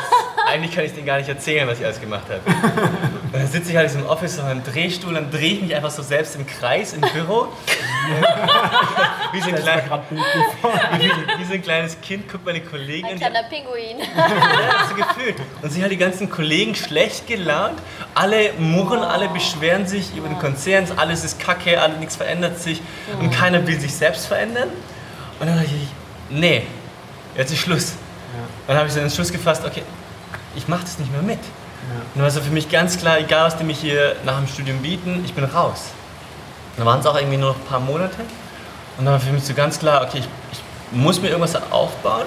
[0.50, 2.42] eigentlich kann ich denen gar nicht erzählen, was ich alles gemacht habe.
[2.46, 5.76] Und dann sitze ich halt in diesem Office so einem Drehstuhl, dann drehe ich mich
[5.76, 7.48] einfach so selbst im Kreis im Büro.
[9.32, 13.44] wie, so ein klein, wie, wie so ein kleines Kind guckt meine Kollegen Ein kleiner
[13.44, 14.00] Pinguin.
[14.00, 15.36] ja, so gefühlt.
[15.62, 17.80] Und sie hat die ganzen Kollegen schlecht gelaunt.
[18.16, 20.88] Alle murren, alle beschweren sich über den Konzern.
[20.98, 22.82] Alles ist kacke, nichts verändert sich.
[23.20, 24.70] Und keiner will sich selbst verändern.
[25.40, 26.64] Und dann dachte ich, nee,
[27.38, 27.94] jetzt ist Schluss.
[28.34, 29.84] Und dann habe ich so den Schluss gefasst, okay,
[30.56, 31.40] ich mache das nicht mehr mit.
[32.14, 34.80] Und dann war für mich ganz klar, egal was die mich hier nach dem Studium
[34.80, 35.92] bieten, ich bin raus.
[36.72, 38.22] Und dann waren es auch irgendwie nur noch ein paar Monate.
[38.98, 40.60] Und dann war für mich so ganz klar, okay, ich, ich
[40.92, 42.26] muss mir irgendwas aufbauen,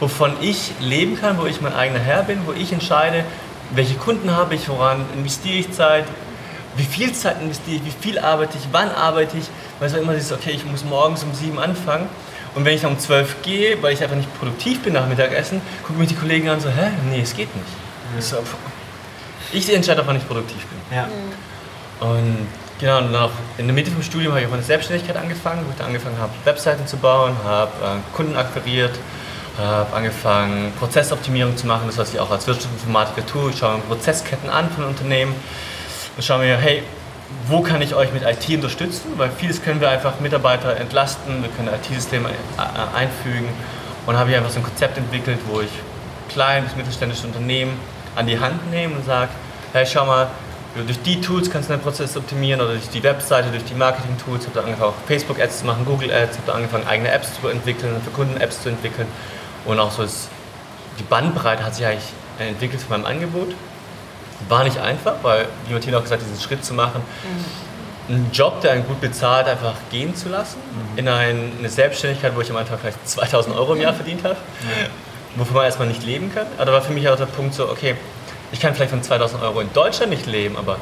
[0.00, 3.24] wovon ich leben kann, wo ich mein eigener Herr bin, wo ich entscheide,
[3.70, 6.04] welche Kunden habe ich, woran investiere ich Zeit,
[6.76, 9.44] wie viel Zeit investiere ich, wie viel arbeite ich, wann arbeite ich.
[9.78, 12.08] Weil es war immer dieses, okay, ich muss morgens um sieben anfangen.
[12.54, 15.60] Und wenn ich dann um zwölf gehe, weil ich einfach nicht produktiv bin nach Mittagessen,
[15.82, 16.90] gucken mich die Kollegen an so, hä?
[17.10, 18.34] Nee, es geht nicht.
[18.34, 18.56] Pff.
[19.52, 20.96] ich entscheide, wann ich produktiv bin.
[20.96, 21.08] Ja.
[22.00, 25.16] Und genau, und dann auch in der Mitte vom Studium habe ich auch meine Selbstständigkeit
[25.16, 28.92] angefangen, wo ich dann angefangen habe, Webseiten zu bauen, habe äh, Kunden akquiriert,
[29.58, 33.50] habe angefangen, Prozessoptimierung zu machen, das was ich auch als Wirtschaftsinformatiker tue.
[33.50, 35.34] Ich schaue mir Prozessketten an von Unternehmen
[36.16, 36.82] und schaue mir, hey,
[37.46, 39.12] wo kann ich euch mit IT unterstützen?
[39.16, 43.48] Weil vieles können wir einfach Mitarbeiter entlasten, wir können IT-Systeme äh, einfügen.
[44.06, 45.70] Und habe ich einfach so ein Konzept entwickelt, wo ich
[46.28, 47.78] klein bis mittelständische Unternehmen
[48.16, 49.30] an die Hand nehme und sage,
[49.72, 50.28] hey, schau mal,
[50.74, 54.44] durch die Tools kannst du deinen Prozess optimieren oder durch die Webseite, durch die Marketing-Tools.
[54.46, 58.00] habe da angefangen, auch Facebook-Ads zu machen, Google-Ads, habe da angefangen, eigene Apps zu entwickeln,
[58.02, 59.08] für Kunden Apps zu entwickeln.
[59.64, 60.28] Und auch so ist,
[60.98, 63.54] die Bandbreite hat sich eigentlich entwickelt von meinem Angebot.
[64.48, 67.02] War nicht einfach, weil, wie Martina auch gesagt hat, diesen Schritt zu machen,
[68.08, 70.58] einen Job, der einen gut bezahlt, einfach gehen zu lassen,
[70.96, 74.36] in ein, eine Selbstständigkeit, wo ich am Anfang vielleicht 2000 Euro im Jahr verdient habe,
[75.36, 76.46] wovon man erstmal nicht leben kann.
[76.56, 77.96] Aber da war für mich auch der Punkt so, okay,
[78.52, 80.78] ich kann vielleicht von 2000 Euro in Deutschland nicht leben, aber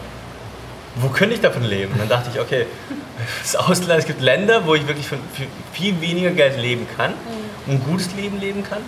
[0.96, 1.92] wo könnte ich davon leben?
[1.92, 2.66] Und dann dachte ich, okay,
[3.42, 5.18] das Ausland, es gibt Länder, wo ich wirklich von
[5.72, 7.12] viel weniger Geld leben kann
[7.66, 8.82] und ein gutes Leben leben kann.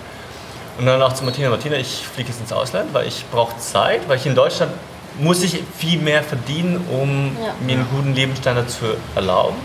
[0.79, 4.09] Und dann auch zu Martina, Martina, ich fliege jetzt ins Ausland, weil ich brauche Zeit,
[4.09, 4.73] weil ich in Deutschland
[5.19, 7.53] muss ich viel mehr verdienen, um Ja.
[7.61, 8.85] mir einen guten Lebensstandard zu
[9.17, 9.57] erlauben.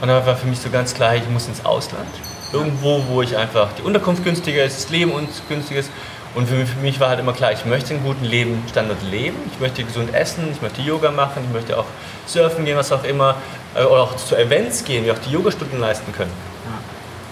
[0.00, 2.08] Und dann war für mich so ganz klar, ich muss ins Ausland.
[2.52, 5.90] Irgendwo, wo ich einfach die Unterkunft günstiger ist, das Leben uns günstiger ist.
[6.34, 9.36] Und für mich, für mich war halt immer klar, ich möchte einen guten Lebensstandard leben.
[9.52, 11.84] Ich möchte gesund essen, ich möchte Yoga machen, ich möchte auch
[12.26, 13.34] surfen gehen, was auch immer.
[13.74, 16.32] äh, Oder auch zu Events gehen, wir auch die Yogastunden leisten können.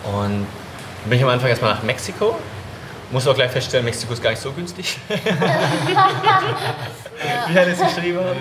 [0.05, 0.47] Und dann
[1.07, 2.37] bin ich am Anfang erstmal nach Mexiko.
[3.11, 4.99] Muss auch gleich feststellen, Mexiko ist gar nicht so günstig.
[7.49, 8.37] Wie er das geschrieben hat.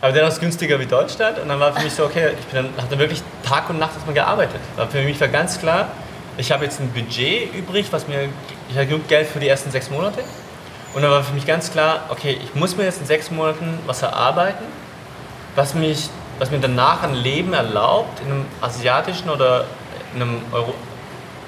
[0.00, 1.38] Aber dennoch ist es günstiger wie Deutschland.
[1.38, 3.78] Und dann war für mich so, okay, ich bin dann, habe dann wirklich Tag und
[3.78, 4.60] Nacht erstmal gearbeitet.
[4.76, 5.88] Aber für mich war ganz klar,
[6.36, 8.28] ich habe jetzt ein Budget übrig, was mir,
[8.68, 10.20] ich habe genug Geld für die ersten sechs Monate.
[10.92, 13.78] Und dann war für mich ganz klar, okay, ich muss mir jetzt in sechs Monaten
[13.86, 14.64] was erarbeiten,
[15.54, 19.64] was, mich, was mir danach ein Leben erlaubt, in einem asiatischen oder
[20.14, 20.74] in einem Euro,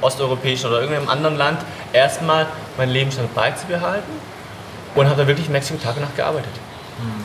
[0.00, 1.60] osteuropäischen oder irgendeinem anderen Land
[1.92, 4.12] erstmal meinen Lebensstand beizubehalten.
[4.94, 6.52] Und habe da wirklich Mexiko Tag und Nacht gearbeitet.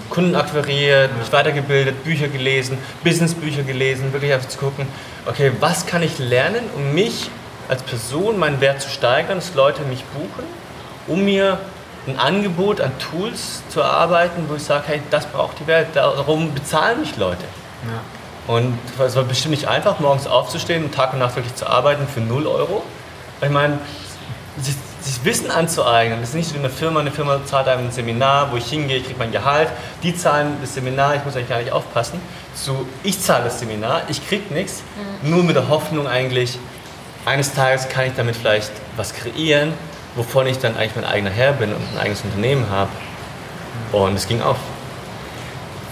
[0.10, 4.86] Kunden akquiriert, mich weitergebildet, Bücher gelesen, Businessbücher gelesen, wirklich einfach zu gucken,
[5.26, 7.30] okay, was kann ich lernen, um mich
[7.70, 10.44] als Person, meinen Wert zu steigern, dass Leute mich buchen,
[11.08, 11.58] um mir
[12.06, 16.54] ein Angebot an Tools zu erarbeiten, wo ich sage, hey, das braucht die Welt, darum
[16.54, 17.46] bezahlen mich Leute.
[18.48, 22.08] Und es war bestimmt nicht einfach, morgens aufzustehen und Tag und Nacht wirklich zu arbeiten
[22.08, 22.84] für 0 Euro.
[23.42, 23.80] Ich meine,
[24.58, 27.00] sich, sich Wissen anzueignen, das ist nicht so wie eine Firma.
[27.00, 29.70] Eine Firma zahlt einem ein Seminar, wo ich hingehe, ich kriege mein Gehalt.
[30.04, 32.20] Die zahlen das Seminar, ich muss eigentlich gar nicht aufpassen.
[32.54, 34.84] So, ich zahle das Seminar, ich kriege nichts,
[35.24, 36.60] nur mit der Hoffnung eigentlich,
[37.26, 39.74] eines Tages kann ich damit vielleicht was kreieren,
[40.16, 42.90] wovon ich dann eigentlich mein eigener Herr bin und ein eigenes Unternehmen habe.
[43.92, 44.58] Und es ging auf.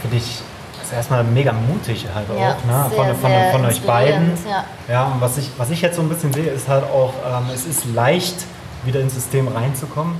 [0.01, 0.41] Finde ich
[0.89, 2.85] ist erstmal mega mutig halt Ja, auch, ne?
[2.89, 4.31] sehr, von, von, sehr von euch beiden.
[4.49, 4.63] ja.
[4.87, 7.45] Ja, und was ich, was ich jetzt so ein bisschen sehe, ist halt auch, ähm,
[7.53, 8.35] es ist leicht,
[8.83, 10.15] wieder ins System reinzukommen,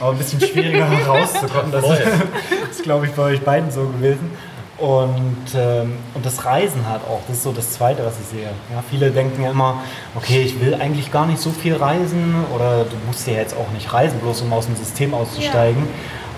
[0.00, 1.72] aber ein bisschen schwieriger rauszukommen.
[1.72, 1.98] Das Voll.
[2.70, 4.30] ist, glaube ich, bei euch beiden so gewesen.
[4.78, 8.48] Und, ähm, und das Reisen halt auch, das ist so das Zweite, was ich sehe.
[8.72, 9.82] Ja, viele denken ja immer,
[10.16, 13.70] okay, ich will eigentlich gar nicht so viel reisen oder du musst ja jetzt auch
[13.74, 15.86] nicht reisen, bloß um aus dem System auszusteigen.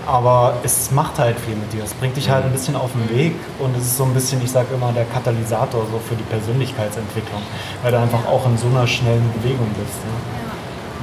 [0.05, 1.83] Aber es macht halt viel mit dir.
[1.83, 4.43] Es bringt dich halt ein bisschen auf den Weg und es ist so ein bisschen,
[4.43, 7.41] ich sage immer, der Katalysator so für die Persönlichkeitsentwicklung,
[7.81, 10.03] weil du einfach auch in so einer schnellen Bewegung bist.
[10.03, 10.42] Ne?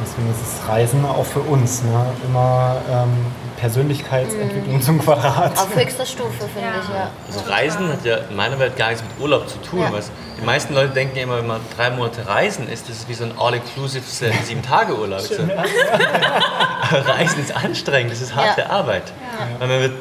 [0.02, 2.06] Deswegen ist das Reisen auch für uns ne?
[2.24, 3.26] immer ähm,
[3.58, 4.82] Persönlichkeitsentwicklung mhm.
[4.82, 5.58] zum Quadrat.
[5.58, 6.82] Auf höchster Stufe, finde ja.
[6.82, 7.10] ich, ja.
[7.26, 9.80] Also Reisen hat ja in meiner Welt gar nichts mit Urlaub zu tun.
[9.80, 9.92] Ja.
[10.40, 13.14] die meisten Leute denken ja immer, wenn man drei Monate reisen ist, das ist wie
[13.14, 14.02] so ein All-Inclusive
[14.44, 15.20] Sieben-Tage-Urlaub.
[15.20, 15.42] So.
[16.90, 18.70] reisen ist anstrengend, das ist harte ja.
[18.70, 19.12] Arbeit.
[19.58, 19.92] Weil man wird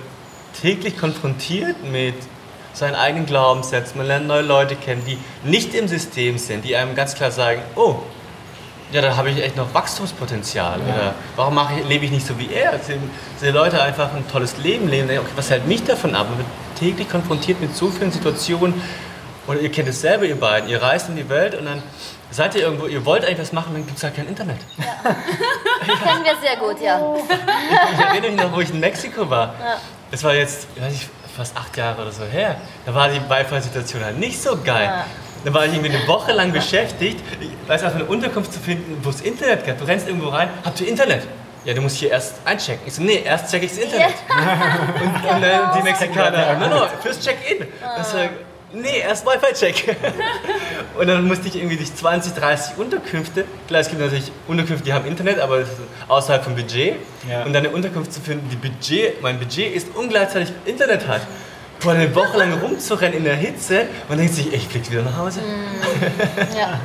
[0.62, 2.16] täglich konfrontiert mit
[2.74, 6.96] seinen eigenen Glaubenssätzen, man lernt neue Leute kennen, die nicht im System sind, die einem
[6.96, 7.98] ganz klar sagen, oh,
[8.92, 10.80] ja, da habe ich echt noch Wachstumspotenzial.
[10.80, 10.94] Ja.
[10.94, 12.74] Oder warum mache ich, lebe ich nicht so wie er?
[13.40, 15.10] Diese Leute einfach ein tolles Leben leben.
[15.10, 16.28] Okay, was hält mich davon ab?
[16.30, 16.48] Man wird
[16.78, 18.82] täglich konfrontiert mit so vielen Situationen.
[19.48, 20.70] Oder ihr kennt es selber, ihr beiden.
[20.70, 21.82] Ihr reist in die Welt und dann
[22.32, 24.58] seid ihr irgendwo, ihr wollt eigentlich was machen, dann gibt es halt kein Internet.
[24.78, 25.16] Ja.
[25.96, 27.00] Kennen wir sehr gut, ja.
[27.94, 29.56] Ich erinnere mich noch, wo ich in Mexiko war.
[29.60, 29.78] Ja.
[30.12, 32.58] Das war jetzt, ich weiß nicht, fast acht Jahre oder so her.
[32.86, 34.86] Da war die Beifallsituation halt nicht so geil.
[34.86, 35.06] Ja.
[35.44, 37.20] Dann war ich irgendwie eine Woche lang beschäftigt,
[37.68, 39.80] weiß einfach eine Unterkunft zu finden, wo es Internet gibt.
[39.82, 41.24] Du rennst irgendwo rein, habt ihr Internet?
[41.66, 42.82] Ja, du musst hier erst einchecken.
[42.86, 44.16] Ich so, nee, erst check ich das Internet.
[44.30, 44.96] Ja.
[45.02, 47.68] Und, und dann die Mexikaner, no, no, fürs Check-in.
[47.84, 48.02] Ah.
[48.72, 49.96] Nee, erst Wi-Fi-Check.
[51.00, 53.46] und dann musste ich irgendwie durch 20, 30 Unterkünfte.
[53.68, 55.64] Klar, es gibt natürlich Unterkünfte, die haben Internet, aber
[56.08, 56.98] außerhalb vom Budget.
[57.28, 57.44] Ja.
[57.44, 61.22] Und dann eine Unterkunft zu finden, die Budget, mein Budget ist und gleichzeitig Internet hat.
[61.80, 65.18] Vor eine Woche lang rumzurennen in der Hitze, man denkt sich, ich flieg wieder nach
[65.18, 65.40] Hause.
[65.40, 66.80] Mm, ja.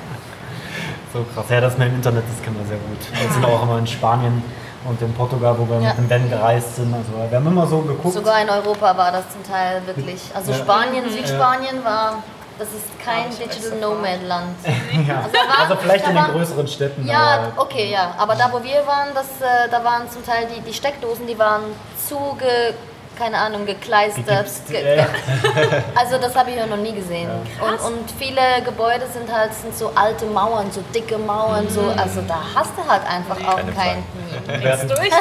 [1.13, 1.47] so krass.
[1.49, 2.99] Ja, das mit dem Internet, das kennen wir sehr gut.
[3.13, 4.43] Wir sind auch immer in Spanien
[4.85, 5.89] und in Portugal, wo wir ja.
[5.89, 6.95] mit dem Ben gereist sind.
[6.95, 8.15] Also wir haben immer so geguckt.
[8.15, 10.21] Sogar in Europa war das zum Teil wirklich.
[10.33, 10.59] Also ja.
[10.59, 12.23] Spanien, Südspanien war
[12.57, 14.57] das ist kein Digital Nomad Land.
[15.09, 15.23] ja.
[15.23, 17.07] also, war, also, vielleicht in den größeren Städten.
[17.07, 18.15] Ja, okay, ja.
[18.17, 21.37] Aber da, wo wir waren, das, äh, da waren zum Teil die, die Steckdosen, die
[21.37, 21.63] waren
[22.09, 22.75] zuge
[23.17, 24.47] keine Ahnung, gekleistert.
[24.69, 25.07] Ge ja.
[25.95, 27.29] also das habe ich ja noch nie gesehen.
[27.29, 27.67] Ja.
[27.67, 31.71] Und, und viele Gebäude sind halt sind so alte Mauern, so dicke Mauern, mhm.
[31.71, 34.05] so, also da hast du halt einfach auch keinen
[34.47, 35.11] nichts durch.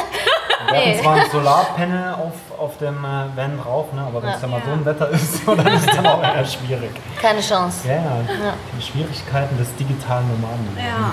[0.70, 4.40] Wir hatten zwar ein Solarpanel auf, auf dem äh, Van drauf, ne, aber wenn es
[4.40, 4.48] ja.
[4.48, 6.90] mal so ein Wetter ist, dann ist es dann auch eher schwierig.
[7.20, 7.86] Keine Chance.
[7.86, 8.54] Ja, ja.
[8.76, 10.76] Die Schwierigkeiten des digitalen Nomaden.
[10.78, 11.12] Ja.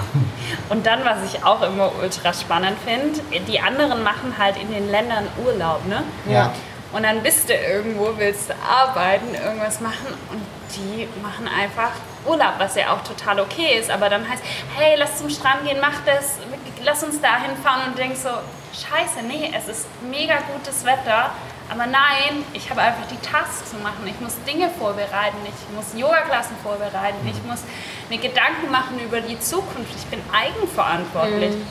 [0.70, 4.90] Und dann, was ich auch immer ultra spannend finde, die anderen machen halt in den
[4.90, 6.04] Ländern Urlaub, ne?
[6.30, 6.52] Ja.
[6.92, 11.92] Und dann bist du irgendwo, willst du arbeiten, irgendwas machen und die machen einfach
[12.26, 13.90] Urlaub, was ja auch total okay ist.
[13.90, 14.44] Aber dann heißt,
[14.76, 16.38] hey, lass zum Strand gehen, mach das,
[16.84, 21.32] lass uns dahin fahren und denkst so, scheiße, nee, es ist mega gutes Wetter,
[21.70, 24.06] aber nein, ich habe einfach die Tasks zu machen.
[24.06, 27.62] Ich muss Dinge vorbereiten, ich muss Yoga-Klassen vorbereiten, ich muss
[28.10, 29.96] mir Gedanken machen über die Zukunft.
[29.96, 31.52] Ich bin eigenverantwortlich.
[31.52, 31.68] Mhm.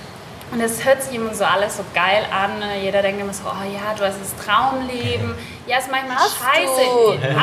[0.53, 2.59] Und es hört sich immer so alles so geil an.
[2.59, 2.83] Ne?
[2.83, 5.35] Jeder denkt immer so, oh ja, du hast das Traumleben.
[5.67, 7.19] Ja, ist manchmal hast scheiße.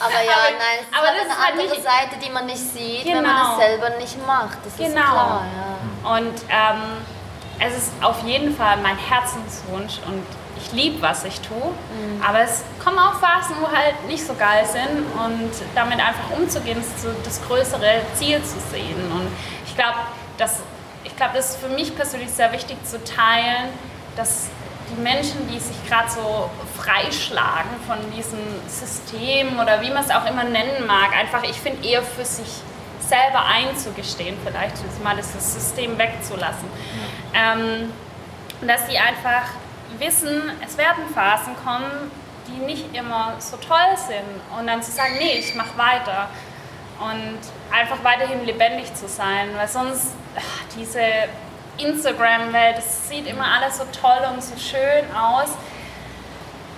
[0.00, 2.58] Aber ja, aber, nein, es aber ist das eine halt andere Seite, die man nicht
[2.58, 3.16] sieht, genau.
[3.16, 3.58] wenn man es genau.
[3.58, 4.58] selber nicht macht.
[4.64, 4.88] Das genau.
[4.88, 6.16] ist klar, ja.
[6.16, 6.82] Und ähm,
[7.58, 10.24] es ist auf jeden Fall mein Herzenswunsch und
[10.56, 11.56] ich liebe, was ich tue.
[11.56, 12.22] Mhm.
[12.26, 16.80] Aber es kommen auch Phasen, wo halt nicht so geil sind und damit einfach umzugehen,
[16.80, 19.10] ist so das größere Ziel zu sehen.
[19.12, 19.28] Und
[19.66, 19.98] ich glaube,
[20.36, 20.60] dass
[21.04, 23.68] ich glaube, das ist für mich persönlich sehr wichtig zu teilen,
[24.16, 24.48] dass
[24.90, 30.26] die Menschen, die sich gerade so freischlagen von diesem System oder wie man es auch
[30.26, 32.48] immer nennen mag, einfach, ich finde, eher für sich
[33.00, 36.68] selber einzugestehen, vielleicht mal das System wegzulassen.
[37.34, 37.92] Ähm,
[38.66, 39.48] dass sie einfach
[39.98, 42.10] wissen, es werden Phasen kommen,
[42.48, 44.58] die nicht immer so toll sind.
[44.58, 46.28] Und dann zu sagen, nee, ich mache weiter
[47.00, 47.38] und
[47.72, 51.00] einfach weiterhin lebendig zu sein, weil sonst ach, diese
[51.78, 55.50] Instagram-Welt, das sieht immer alles so toll und so schön aus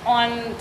[0.05, 0.55] und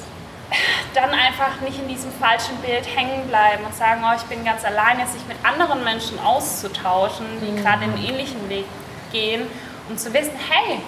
[0.93, 4.65] dann einfach nicht in diesem falschen Bild hängen bleiben und sagen, oh, ich bin ganz
[4.65, 7.61] alleine, sich mit anderen Menschen auszutauschen, die mhm.
[7.61, 8.65] gerade den ähnlichen Weg
[9.11, 9.45] gehen
[9.89, 10.79] und zu wissen, hey,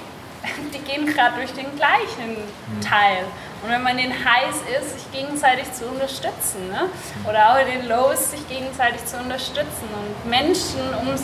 [0.73, 2.81] die gehen gerade durch den gleichen mhm.
[2.81, 3.25] Teil
[3.63, 6.69] und wenn man in den Highs ist, sich gegenseitig zu unterstützen.
[6.69, 6.89] Ne?
[7.29, 9.87] Oder auch in den Lows, sich gegenseitig zu unterstützen.
[9.93, 11.15] Und Menschen um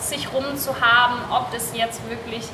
[0.00, 2.48] sich herum zu haben, ob das jetzt wirklich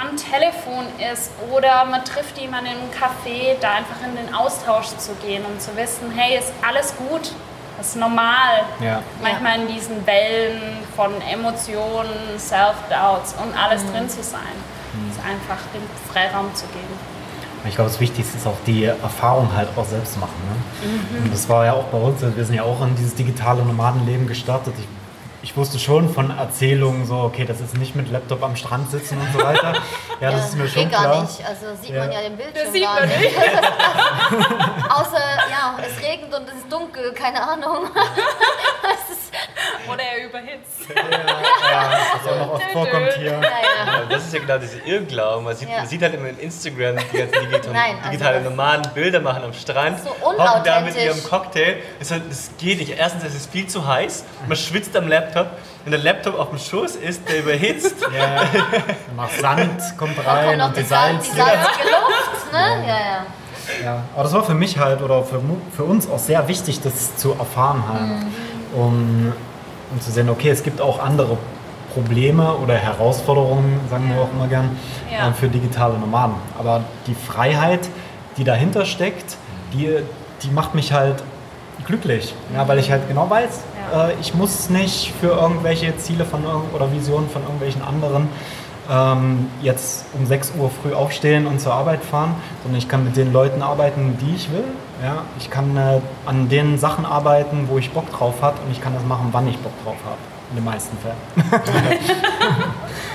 [0.00, 5.14] am Telefon ist oder man trifft jemanden im Café, da einfach in den Austausch zu
[5.16, 7.32] gehen und zu wissen, hey, ist alles gut,
[7.76, 8.64] das ist normal.
[8.80, 9.02] Ja.
[9.20, 13.92] Manchmal in diesen Wellen von Emotionen, Self-Doubts und alles mhm.
[13.92, 14.40] drin zu sein.
[14.94, 15.10] Mhm.
[15.10, 17.11] Ist einfach den Freiraum zu geben.
[17.68, 20.34] Ich glaube, das Wichtigste ist auch die Erfahrung halt auch selbst machen.
[20.48, 20.88] Ne?
[20.88, 21.24] Mhm.
[21.24, 24.26] Und das war ja auch bei uns, wir sind ja auch in dieses digitale Nomadenleben
[24.26, 24.74] gestartet.
[24.78, 24.86] Ich,
[25.42, 29.18] ich, wusste schon von Erzählungen so, okay, das ist nicht mit Laptop am Strand sitzen
[29.18, 29.74] und so weiter.
[30.20, 31.22] Ja, das ist mir schon gar klar.
[31.22, 31.44] nicht.
[31.44, 31.98] Also sieht ja.
[31.98, 33.36] man ja im Bildschirm das sieht man nicht.
[34.88, 37.88] Außer, ja, es regnet und es ist dunkel, keine Ahnung.
[39.32, 40.88] Ist Oder er überhitzt.
[40.88, 43.32] Was auch noch oft vorkommt hier.
[43.32, 43.48] Ja, ja.
[43.86, 45.42] Ja, das ist ja genau dieser Irrglaube.
[45.42, 45.78] Man sieht, Ja.
[45.78, 49.20] man sieht halt immer in Instagram die ganzen digital, Nein, also digitale das- normalen Bilder
[49.20, 49.98] machen am Strand.
[50.00, 51.76] So hocken da mit ihrem Cocktail.
[52.00, 52.96] Es, halt, das geht nicht.
[52.96, 54.24] Erstens ist es viel zu heiß.
[54.46, 55.48] Man schwitzt am Laptop.
[55.84, 57.96] Wenn der Laptop auf dem Schoß ist, der überhitzt.
[58.12, 58.42] Ja,
[59.16, 62.84] nach Sand kommt rein und die die, Salz, die salzige Luft, ne?
[62.86, 63.26] Ja, ja.
[63.82, 65.40] Ja, aber das war für mich halt oder für,
[65.74, 68.26] für uns auch sehr wichtig, das zu erfahren halt.
[68.74, 69.32] Um,
[69.92, 71.36] um zu sehen, okay, es gibt auch andere
[71.92, 74.76] Probleme oder Herausforderungen, sagen wir auch immer gern,
[75.12, 75.28] Ja.
[75.28, 76.36] äh, für digitale Nomaden.
[76.58, 77.80] Aber die Freiheit,
[78.38, 79.36] die dahinter steckt,
[79.74, 79.98] die,
[80.42, 81.22] die macht mich halt
[81.86, 83.60] glücklich, ja, weil ich halt genau weiß,
[83.92, 84.08] Ja.
[84.08, 86.42] äh, ich muss nicht für irgendwelche Ziele von
[86.74, 88.28] oder Visionen von irgendwelchen anderen
[88.90, 93.16] ähm, jetzt um 6 Uhr früh aufstehen und zur Arbeit fahren, sondern ich kann mit
[93.16, 94.64] den Leuten arbeiten, die ich will.
[95.02, 95.24] Ja?
[95.38, 98.94] Ich kann äh, an den Sachen arbeiten, wo ich Bock drauf habe und ich kann
[98.94, 100.18] das machen, wann ich Bock drauf habe.
[100.50, 101.98] In den meisten Fällen.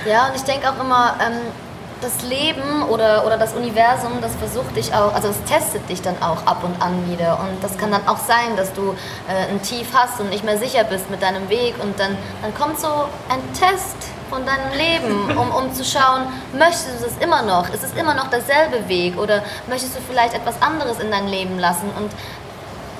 [0.08, 1.52] Ja, und ich denke auch immer, ähm,
[2.00, 6.14] das Leben oder, oder das Universum, das versucht dich auch, also es testet dich dann
[6.22, 7.38] auch ab und an wieder.
[7.40, 8.94] Und das kann dann auch sein, dass du
[9.28, 11.74] äh, ein Tief hast und nicht mehr sicher bist mit deinem Weg.
[11.82, 12.88] Und dann, dann kommt so
[13.28, 13.96] ein Test
[14.28, 17.72] von deinem Leben, um, um zu schauen, möchtest du das immer noch?
[17.72, 19.18] Ist es immer noch derselbe Weg?
[19.18, 21.90] Oder möchtest du vielleicht etwas anderes in dein Leben lassen?
[21.96, 22.10] Und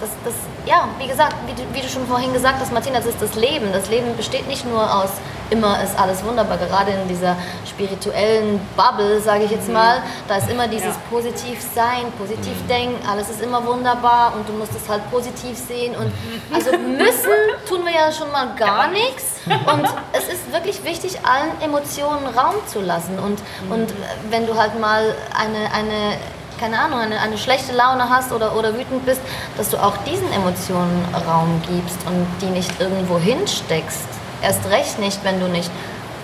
[0.01, 0.35] das, das,
[0.67, 3.35] ja, wie gesagt, wie du, wie du schon vorhin gesagt hast, Martina, das ist das
[3.35, 3.73] Leben.
[3.73, 5.11] Das Leben besteht nicht nur aus
[5.51, 10.03] immer ist alles wunderbar, gerade in dieser spirituellen Bubble, sage ich jetzt mal.
[10.27, 11.03] Da ist immer dieses Ja.
[11.11, 15.97] positiv sein, positiv denken, alles ist immer wunderbar und du musst es halt positiv sehen.
[15.97, 16.13] Und
[16.53, 17.31] also müssen
[17.69, 19.41] tun wir ja schon mal gar nichts.
[19.47, 23.19] Und es ist wirklich wichtig, allen Emotionen Raum zu lassen.
[23.19, 23.39] Und,
[23.71, 23.95] und
[24.31, 26.19] wenn du halt mal eine, eine
[26.59, 29.21] keine Ahnung, eine, eine schlechte Laune hast oder, oder wütend bist,
[29.57, 34.09] dass du auch diesen Emotionen Raum gibst und die nicht irgendwo hinsteckst.
[34.43, 35.71] Erst recht nicht, wenn du nicht,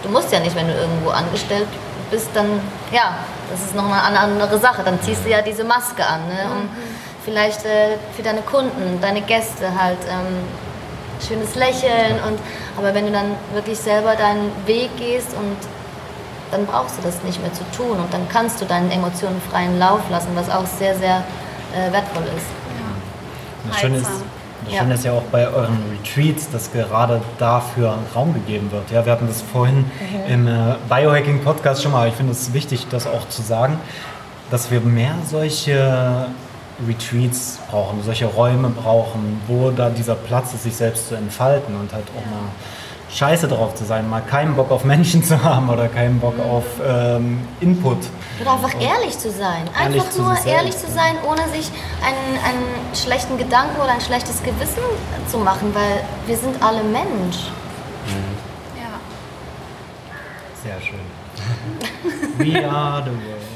[0.02, 1.68] du musst ja nicht, wenn du irgendwo angestellt
[2.10, 2.60] bist, dann,
[2.92, 3.16] ja,
[3.50, 4.82] das ist nochmal eine andere Sache.
[4.84, 6.46] Dann ziehst du ja diese Maske an, ne?
[6.52, 6.68] um
[7.24, 10.44] vielleicht äh, für deine Kunden, deine Gäste halt ähm,
[11.26, 12.38] schönes Lächeln und,
[12.76, 15.56] aber wenn du dann wirklich selber deinen Weg gehst und
[16.54, 19.78] dann brauchst du das nicht mehr zu tun und dann kannst du deinen Emotionen freien
[19.78, 21.24] Lauf lassen, was auch sehr, sehr
[21.74, 22.46] äh, wertvoll ist.
[23.68, 24.80] Das Schöne, ist, das Ja.
[24.80, 28.90] Schöne ist ja auch bei euren Retreats, dass gerade dafür Raum gegeben wird.
[28.90, 29.90] Ja, wir hatten das vorhin
[30.28, 32.08] im äh, Biohacking-Podcast schon mal.
[32.08, 33.78] Ich finde es wichtig, das auch zu sagen,
[34.50, 36.26] dass wir mehr solche
[36.86, 41.92] Retreats brauchen, solche Räume brauchen, wo da dieser Platz ist, sich selbst zu entfalten und
[41.92, 42.48] halt auch mal
[43.10, 46.64] scheiße drauf zu sein, mal keinen Bock auf Menschen zu haben oder keinen Bock auf
[46.86, 47.98] ähm, Input.
[48.40, 49.68] Oder einfach ehrlich zu sein.
[49.80, 51.70] Ehrlich Einfach zu nur selbst, ehrlich zu sein, ohne sich
[52.04, 54.82] einen, einen schlechten Gedanken oder ein schlechtes Gewissen
[55.28, 57.50] zu machen, weil wir sind alle Mensch.
[58.76, 59.00] Ja.
[60.62, 60.98] Sehr schön.
[62.38, 63.54] We are the world.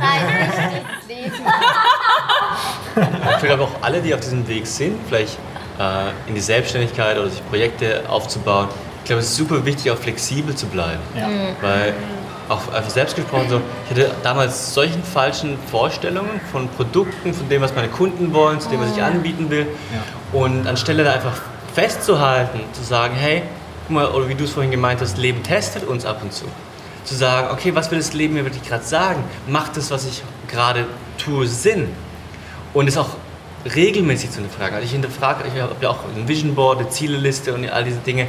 [0.00, 0.50] Nein,
[1.08, 1.32] nicht Lied.
[3.36, 5.38] Ich glaube auch alle, die auf diesem Weg sind, vielleicht
[6.26, 8.68] in die Selbstständigkeit oder sich Projekte aufzubauen,
[9.02, 11.00] ich glaube, es ist super wichtig, auch flexibel zu bleiben.
[11.16, 11.28] Ja.
[11.60, 11.94] Weil,
[12.48, 17.62] auch einfach selbst gesprochen, so, ich hatte damals solchen falschen Vorstellungen von Produkten, von dem,
[17.62, 19.66] was meine Kunden wollen, zu dem, was ich anbieten will.
[20.32, 21.40] Und anstelle da einfach
[21.74, 23.42] festzuhalten, zu sagen, hey,
[23.86, 26.44] guck mal, oder wie du es vorhin gemeint hast, Leben testet uns ab und zu.
[27.04, 29.24] Zu sagen, okay, was will das Leben mir wirklich gerade sagen?
[29.46, 30.86] Macht das, was ich gerade
[31.18, 31.88] tue, Sinn?
[32.74, 33.10] Und es auch
[33.64, 34.74] regelmäßig zu hinterfragen.
[34.74, 37.98] Also ich hinterfrage, ich habe ja auch ein Vision Board, eine Zieleliste und all diese
[37.98, 38.26] Dinge.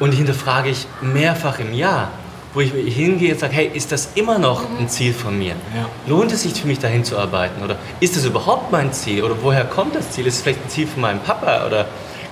[0.00, 2.10] Und die hinterfrage ich mehrfach im Jahr,
[2.54, 5.54] wo ich hingehe und sage, hey, ist das immer noch ein Ziel von mir?
[5.74, 5.88] Ja.
[6.06, 7.62] Lohnt es sich für mich dahin zu arbeiten?
[7.62, 9.22] Oder ist das überhaupt mein Ziel?
[9.22, 10.26] Oder woher kommt das Ziel?
[10.26, 11.66] Ist es vielleicht ein Ziel von meinem Papa?
[11.66, 11.86] Oder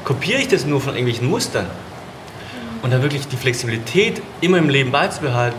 [0.05, 1.67] kopiere ich das nur von irgendwelchen Mustern?
[2.83, 5.59] Und dann wirklich die Flexibilität immer im Leben beizubehalten.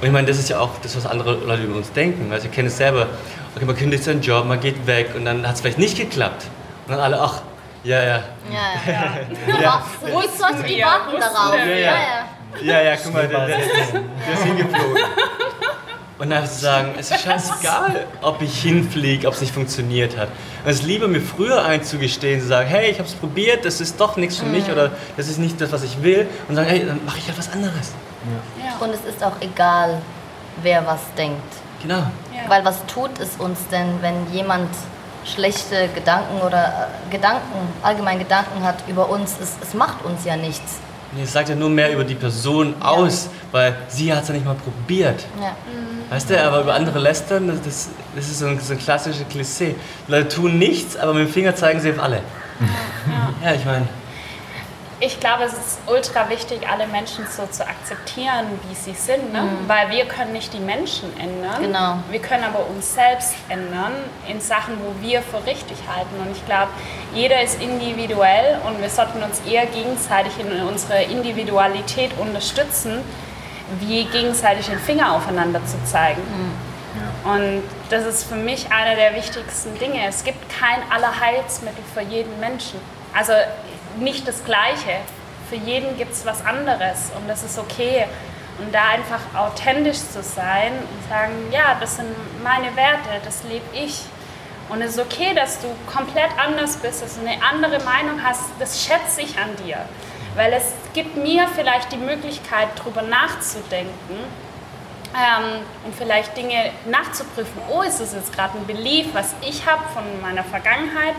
[0.00, 2.32] Und ich meine, das ist ja auch das, was andere Leute über uns denken.
[2.32, 3.06] Also ich kenne es selber.
[3.54, 6.46] Okay, man kündigt seinen Job, man geht weg und dann hat es vielleicht nicht geklappt.
[6.86, 7.42] Und dann alle, ach,
[7.84, 8.20] ja, ja.
[8.50, 9.60] Ja, ja.
[9.60, 11.54] Ja, Wo ist sonst die Ja, warten darauf?
[11.56, 12.26] Ja, Ja, ja.
[12.62, 13.64] ja, ja, guck mal, der, der, der,
[14.34, 15.02] ist hingeflogen.
[16.18, 20.28] Und dann zu sagen, es ist scheißegal, ob ich hinfliege, ob es nicht funktioniert hat.
[20.64, 23.80] Und es ist lieber, mir früher einzugestehen, zu sagen, hey, ich habe es probiert, das
[23.80, 26.28] ist doch nichts für mich oder das ist nicht das, was ich will.
[26.48, 27.92] Und sagen, hey, dann mache ich halt was anderes.
[28.78, 30.00] Und es ist auch egal,
[30.62, 31.42] wer was denkt.
[31.82, 32.06] Genau.
[32.34, 32.48] Ja.
[32.48, 34.68] Weil was tut es uns denn, wenn jemand
[35.24, 39.36] schlechte Gedanken oder äh, Gedanken, allgemein Gedanken hat über uns?
[39.40, 40.78] Es, es macht uns ja nichts.
[41.22, 44.46] Es sagt ja nur mehr über die Person aus, weil sie hat es ja nicht
[44.46, 45.26] mal probiert.
[45.38, 45.54] Ja.
[46.08, 49.28] Weißt du, aber über andere lästern, das, das, das ist so ein, so ein klassisches
[49.28, 49.74] Klischee.
[50.08, 52.20] Die Leute tun nichts, aber mit dem Finger zeigen sie auf alle.
[53.44, 53.86] Ja, ich meine,
[55.04, 59.42] ich glaube, es ist ultra wichtig, alle Menschen so zu akzeptieren, wie sie sind, ne?
[59.42, 59.68] Mhm.
[59.68, 61.60] weil wir können nicht die Menschen ändern.
[61.60, 61.98] Genau.
[62.08, 63.92] Wir können aber uns selbst ändern
[64.28, 66.14] in Sachen, wo wir für richtig halten.
[66.24, 66.70] Und ich glaube,
[67.12, 73.00] jeder ist individuell und wir sollten uns eher gegenseitig in unserer Individualität unterstützen,
[73.80, 76.22] wie gegenseitig den Finger aufeinander zu zeigen.
[76.22, 76.52] Mhm.
[76.94, 77.34] Ja.
[77.34, 80.06] Und das ist für mich einer der wichtigsten Dinge.
[80.06, 82.78] Es gibt kein Allerheilsmittel für jeden Menschen.
[83.14, 83.32] Also
[83.98, 84.98] nicht das Gleiche.
[85.48, 88.06] Für jeden gibt es was anderes und das ist okay.
[88.58, 92.08] Und da einfach authentisch zu sein und sagen, ja, das sind
[92.42, 94.02] meine Werte, das lebe ich.
[94.68, 98.42] Und es ist okay, dass du komplett anders bist, dass du eine andere Meinung hast,
[98.58, 99.78] das schätze ich an dir.
[100.34, 104.16] Weil es gibt mir vielleicht die Möglichkeit, darüber nachzudenken
[105.14, 107.60] ähm, und vielleicht Dinge nachzuprüfen.
[107.70, 111.14] Oh, ist es jetzt gerade ein Belief, was ich habe von meiner Vergangenheit?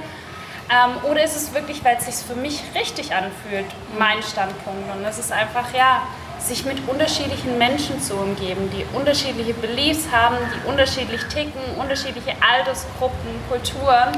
[0.69, 3.65] Ähm, oder ist es wirklich, weil es sich für mich richtig anfühlt,
[3.97, 4.95] mein Standpunkt?
[4.95, 6.03] Und das ist einfach, ja,
[6.39, 13.29] sich mit unterschiedlichen Menschen zu umgeben, die unterschiedliche Beliefs haben, die unterschiedlich ticken, unterschiedliche Altersgruppen,
[13.49, 14.11] Kulturen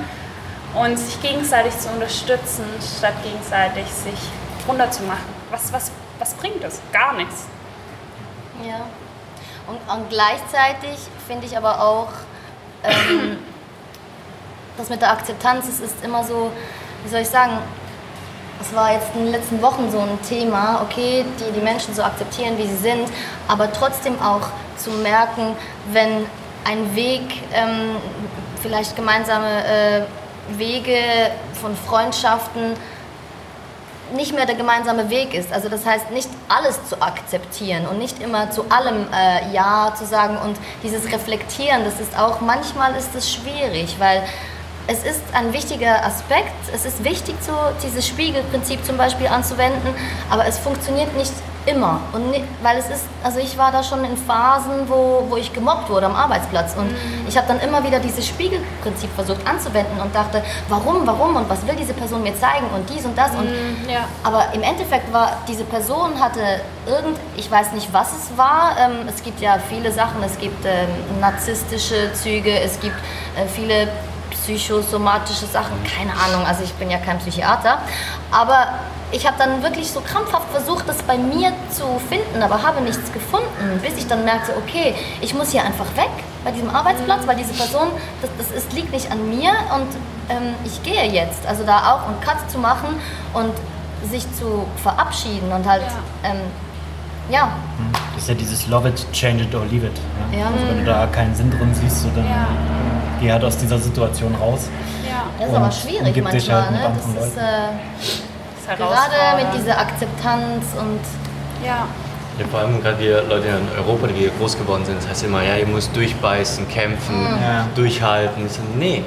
[0.73, 2.65] und sich gegenseitig zu unterstützen,
[2.97, 4.19] statt gegenseitig sich
[4.67, 5.23] runterzumachen.
[5.51, 6.81] Was, was, was bringt es?
[6.91, 7.45] Gar nichts.
[8.65, 8.87] Ja.
[9.67, 12.09] Und, und gleichzeitig finde ich aber auch,
[12.83, 13.37] ähm,
[14.77, 16.51] das mit der Akzeptanz, es ist immer so,
[17.03, 17.57] wie soll ich sagen,
[18.61, 22.03] es war jetzt in den letzten Wochen so ein Thema, okay, die, die Menschen so
[22.03, 23.07] akzeptieren, wie sie sind,
[23.47, 24.47] aber trotzdem auch
[24.77, 25.55] zu merken,
[25.91, 26.25] wenn
[26.63, 27.21] ein Weg,
[27.53, 27.97] ähm,
[28.61, 30.01] vielleicht gemeinsame äh,
[30.57, 30.99] Wege
[31.61, 32.73] von Freundschaften,
[34.13, 35.51] nicht mehr der gemeinsame Weg ist.
[35.51, 40.05] Also das heißt, nicht alles zu akzeptieren und nicht immer zu allem äh, Ja zu
[40.05, 44.23] sagen und dieses Reflektieren, das ist auch, manchmal ist es schwierig, weil
[44.87, 46.53] es ist ein wichtiger Aspekt.
[46.73, 49.93] Es ist wichtig, so dieses Spiegelprinzip zum Beispiel anzuwenden,
[50.29, 51.33] aber es funktioniert nicht
[51.65, 51.99] immer.
[52.13, 55.51] Und nicht, weil es ist, also ich war da schon in Phasen, wo, wo ich
[55.51, 57.27] gemobbt wurde am Arbeitsplatz und mhm.
[57.27, 61.65] ich habe dann immer wieder dieses Spiegelprinzip versucht anzuwenden und dachte, warum, warum und was
[61.65, 64.01] will diese Person mir zeigen und dies und das und mhm, ja.
[64.23, 68.75] aber im Endeffekt war diese Person hatte irgend, ich weiß nicht, was es war.
[68.79, 72.95] Ähm, es gibt ja viele Sachen, es gibt ähm, narzisstische Züge, es gibt
[73.35, 73.87] äh, viele
[74.45, 77.79] psychosomatische Sachen, keine Ahnung, also ich bin ja kein Psychiater,
[78.31, 78.67] aber
[79.11, 83.11] ich habe dann wirklich so krampfhaft versucht, das bei mir zu finden, aber habe nichts
[83.11, 86.09] gefunden, bis ich dann merkte, okay, ich muss hier einfach weg
[86.43, 87.87] bei diesem Arbeitsplatz, weil diese Person,
[88.21, 89.87] das, das ist, liegt nicht an mir und
[90.29, 91.45] ähm, ich gehe jetzt.
[91.47, 92.89] Also da auch einen Cut zu machen
[93.33, 93.53] und
[94.09, 96.29] sich zu verabschieden und halt, ja.
[96.29, 96.37] Ähm,
[97.29, 97.51] ja.
[98.13, 99.97] Das ist ja dieses Love it, change it or leave it.
[100.31, 100.39] Ja?
[100.39, 100.45] Ja.
[100.47, 102.47] Also wenn du da keinen Sinn drin siehst, so dann ja.
[103.19, 104.69] Geh halt aus dieser Situation raus.
[105.07, 105.25] Ja.
[105.39, 106.61] Das ist aber schwierig manchmal.
[106.61, 106.91] Halt ne?
[107.15, 110.99] Das ist, äh, gerade mit dieser Akzeptanz und
[111.65, 111.87] ja.
[112.37, 115.23] Ja, vor allem gerade wir Leute in Europa, die wir groß geworden sind, das heißt
[115.23, 117.41] immer, ja, ihr müsst durchbeißen, kämpfen, mhm.
[117.41, 117.67] ja.
[117.75, 118.45] durchhalten.
[118.45, 119.03] Ich so, nee.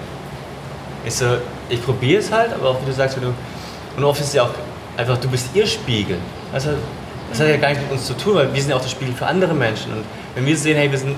[1.04, 1.26] Ich so,
[1.68, 3.34] ich probiere es halt, aber auch wie du sagst, wenn du,
[3.96, 4.50] und oft ist es ja auch
[4.96, 6.18] einfach, du bist ihr Spiegel.
[6.52, 6.70] Also
[7.30, 8.90] das hat ja gar nichts mit uns zu tun, weil wir sind ja auch das
[8.90, 9.92] Spiegel für andere Menschen.
[9.92, 10.04] Und
[10.34, 11.14] wenn wir sehen, hey, wir sind,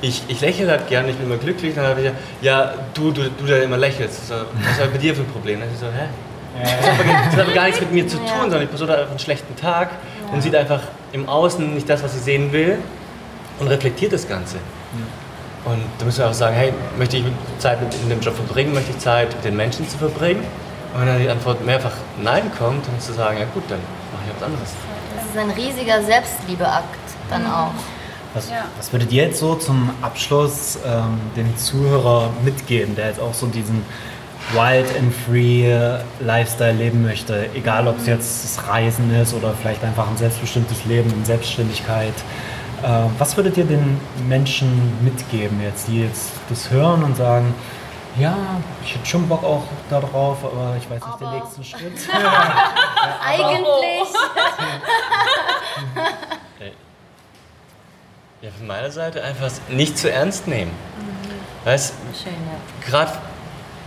[0.00, 3.10] ich, ich lächle halt gerne, ich bin immer glücklich, dann habe ich ja, ja, du,
[3.10, 4.28] du, du der immer lächelst.
[4.28, 5.60] So, was ist bei dir für ein Problem?
[5.60, 6.08] Dann ich so, hä?
[6.62, 8.96] Das hat, aber, das hat gar nichts mit mir zu tun, sondern die Person hat
[8.96, 9.90] einfach einen schlechten Tag
[10.32, 10.80] und sieht einfach
[11.12, 12.78] im Außen nicht das, was sie sehen will
[13.58, 14.56] und reflektiert das Ganze.
[15.66, 17.24] Und da müssen wir auch sagen, hey, möchte ich
[17.58, 20.44] Zeit mit in dem Job verbringen, möchte ich Zeit mit den Menschen zu verbringen?
[20.94, 21.92] Und wenn dann die Antwort mehrfach
[22.22, 23.80] Nein kommt, dann zu sagen, ja gut, dann
[24.12, 24.70] mache ich was anderes
[25.36, 26.98] ist ein riesiger Selbstliebeakt
[27.30, 27.50] dann mhm.
[27.50, 27.95] auch.
[28.36, 28.66] Was, ja.
[28.76, 33.46] was, würdet ihr jetzt so zum Abschluss ähm, dem Zuhörer mitgeben, der jetzt auch so
[33.46, 33.82] diesen
[34.52, 35.74] Wild and Free
[36.20, 37.48] Lifestyle leben möchte?
[37.54, 42.14] Egal, ob es jetzt das Reisen ist oder vielleicht einfach ein selbstbestimmtes Leben in Selbstständigkeit.
[42.82, 47.54] Äh, was würdet ihr den Menschen mitgeben jetzt, die jetzt das hören und sagen,
[48.18, 48.36] ja,
[48.84, 52.06] ich hätte schon Bock auch darauf, aber ich weiß nicht, aber der nächste Schritt.
[52.12, 52.62] ja,
[53.26, 54.08] Eigentlich.
[58.46, 60.70] ja, von meiner Seite einfach nicht zu ernst nehmen.
[60.70, 61.66] Mhm.
[61.68, 61.94] Weißt
[62.24, 62.30] ja.
[62.88, 63.12] Gerade,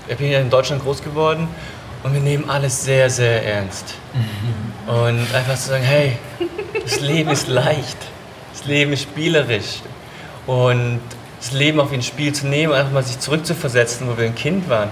[0.09, 1.47] ich bin ja in Deutschland groß geworden
[2.03, 3.95] und wir nehmen alles sehr, sehr ernst.
[4.13, 4.93] Mhm.
[4.93, 6.17] Und einfach zu sagen, hey,
[6.83, 7.97] das Leben ist leicht,
[8.51, 9.79] das Leben ist spielerisch.
[10.45, 10.99] Und
[11.39, 14.67] das Leben auf ein Spiel zu nehmen, einfach mal sich zurückzuversetzen, wo wir ein Kind
[14.67, 14.89] waren.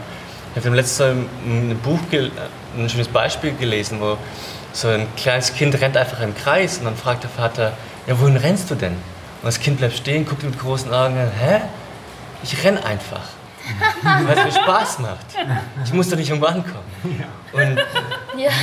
[0.56, 1.16] Ich habe letztes Mal
[1.46, 2.00] ein Buch,
[2.78, 4.18] ein schönes Beispiel gelesen, wo
[4.72, 7.74] so ein kleines Kind rennt einfach im Kreis und dann fragt der Vater,
[8.06, 8.96] ja, wohin rennst du denn?
[9.42, 11.62] Und das Kind bleibt stehen, guckt mit großen Augen, hä?
[12.44, 13.22] Ich renn einfach.
[14.02, 15.26] Weil es mir Spaß macht.
[15.84, 16.86] Ich muss doch nicht irgendwo ankommen.
[17.52, 17.80] Und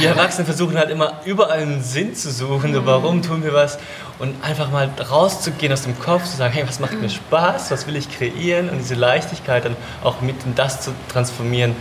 [0.00, 3.78] wir Erwachsenen versuchen halt immer überall einen Sinn zu suchen, so, warum tun wir was
[4.18, 7.86] und einfach mal rauszugehen aus dem Kopf, zu sagen, hey, was macht mir Spaß, was
[7.86, 11.74] will ich kreieren und diese Leichtigkeit dann auch mit in das zu transformieren,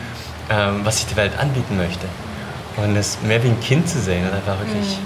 [0.50, 2.08] ähm, was ich der Welt anbieten möchte.
[2.78, 4.98] Und es mehr wie ein Kind zu sehen und einfach wirklich...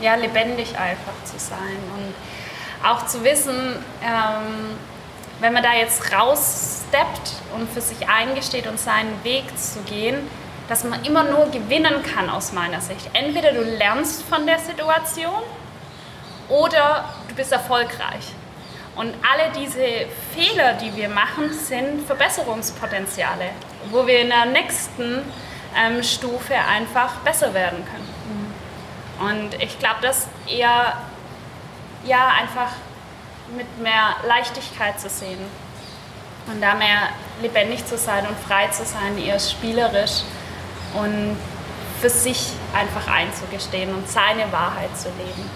[0.00, 0.12] Ja.
[0.12, 2.14] ja, lebendig einfach zu sein und
[2.84, 4.76] auch zu wissen, ähm,
[5.40, 10.28] wenn man da jetzt raussteppt und für sich eingesteht und seinen Weg zu gehen,
[10.68, 13.10] dass man immer nur gewinnen kann aus meiner Sicht.
[13.12, 15.42] Entweder du lernst von der Situation
[16.48, 18.32] oder du bist erfolgreich.
[18.96, 23.50] Und alle diese Fehler, die wir machen, sind Verbesserungspotenziale,
[23.90, 25.22] wo wir in der nächsten
[25.76, 28.14] ähm, Stufe einfach besser werden können.
[29.20, 30.94] Und ich glaube, das eher
[32.06, 32.72] ja, einfach
[33.56, 35.38] mit mehr Leichtigkeit zu sehen
[36.46, 37.08] und da mehr
[37.42, 40.22] lebendig zu sein und frei zu sein, eher spielerisch
[40.94, 41.36] und
[42.00, 45.50] für sich einfach einzugestehen und seine Wahrheit zu leben.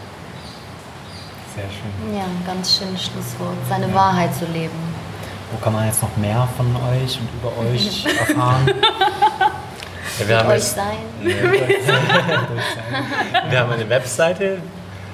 [1.54, 2.16] Sehr schön.
[2.16, 3.56] Ja, ganz schönes Schlusswort.
[3.68, 4.78] Seine Wahrheit zu leben.
[5.50, 8.66] Wo kann man jetzt noch mehr von euch und über euch erfahren?
[10.18, 10.96] Ja, wir, haben Euch jetzt, sein.
[13.50, 14.58] wir haben eine Webseite,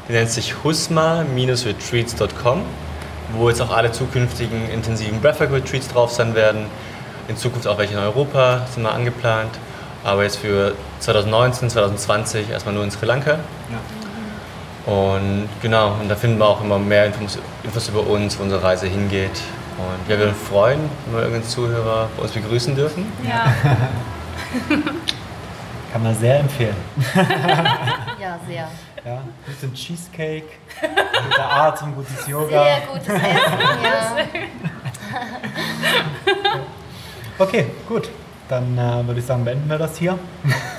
[0.08, 2.62] die nennt sich husma-retreats.com,
[3.32, 6.66] wo jetzt auch alle zukünftigen intensiven Breathwork-Retreats drauf sein werden.
[7.28, 9.50] In Zukunft auch welche in Europa sind mal angeplant.
[10.04, 13.38] Aber jetzt für 2019, 2020 erstmal nur in Sri Lanka.
[14.84, 18.62] Und genau, und da finden wir auch immer mehr Infos, Infos über uns, wo unsere
[18.62, 19.40] Reise hingeht.
[19.78, 23.10] Und ja, wir würden freuen, wenn wir irgendeinen Zuhörer bei uns begrüßen dürfen.
[23.26, 23.46] Ja,
[25.94, 26.74] Kann man sehr empfehlen.
[28.20, 28.68] Ja, sehr.
[29.04, 30.46] Ja, guten Cheesecake,
[30.80, 32.64] guter Atem, gutes Yoga.
[32.64, 33.22] Sehr gutes Essen,
[33.84, 34.16] ja.
[37.38, 38.10] Okay, gut.
[38.48, 40.18] Dann äh, würde ich sagen, beenden wir das hier.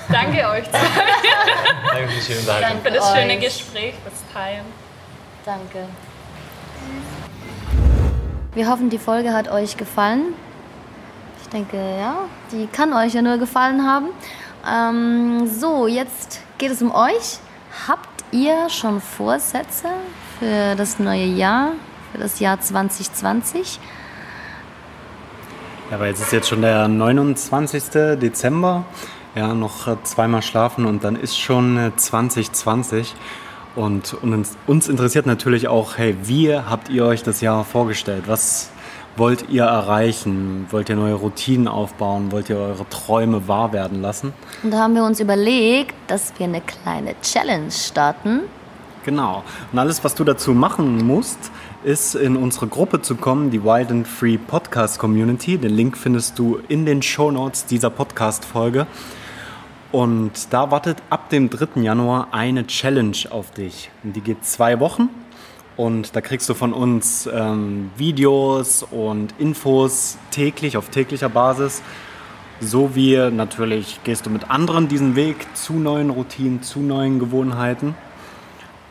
[0.09, 3.39] danke euch zwei Danke für das schöne.
[3.39, 4.65] Gespräch, das Teilen.
[5.45, 5.87] Danke.
[8.53, 10.33] Wir hoffen, die Folge hat euch gefallen.
[11.41, 12.17] Ich denke, ja,
[12.51, 14.07] die kann euch ja nur gefallen haben.
[14.67, 17.39] Ähm, so, jetzt geht es um euch.
[17.87, 19.89] Habt ihr schon Vorsätze
[20.39, 21.73] für das neue Jahr,
[22.11, 23.79] für das Jahr 2020?
[25.89, 27.83] Ja, aber jetzt ist jetzt schon der 29.
[28.19, 28.85] Dezember.
[29.35, 33.13] Ja, noch äh, zweimal schlafen und dann ist schon äh, 2020.
[33.75, 38.23] Und, und uns, uns interessiert natürlich auch, hey, wie habt ihr euch das Jahr vorgestellt?
[38.27, 38.71] Was
[39.17, 40.67] wollt ihr erreichen?
[40.71, 42.31] Wollt ihr neue Routinen aufbauen?
[42.31, 44.33] Wollt ihr eure Träume wahr werden lassen?
[44.63, 48.41] Und da haben wir uns überlegt, dass wir eine kleine Challenge starten.
[49.05, 49.43] Genau.
[49.71, 51.51] Und alles, was du dazu machen musst,
[51.83, 55.57] ist in unsere Gruppe zu kommen, die Wild and Free Podcast Community.
[55.57, 58.87] Den Link findest du in den Show Notes dieser Podcast-Folge.
[59.91, 61.81] Und da wartet ab dem 3.
[61.81, 63.91] Januar eine Challenge auf dich.
[64.03, 65.09] Und die geht zwei Wochen.
[65.77, 71.81] Und da kriegst du von uns ähm, Videos und Infos täglich, auf täglicher Basis.
[72.61, 77.95] So wie natürlich gehst du mit anderen diesen Weg zu neuen Routinen, zu neuen Gewohnheiten.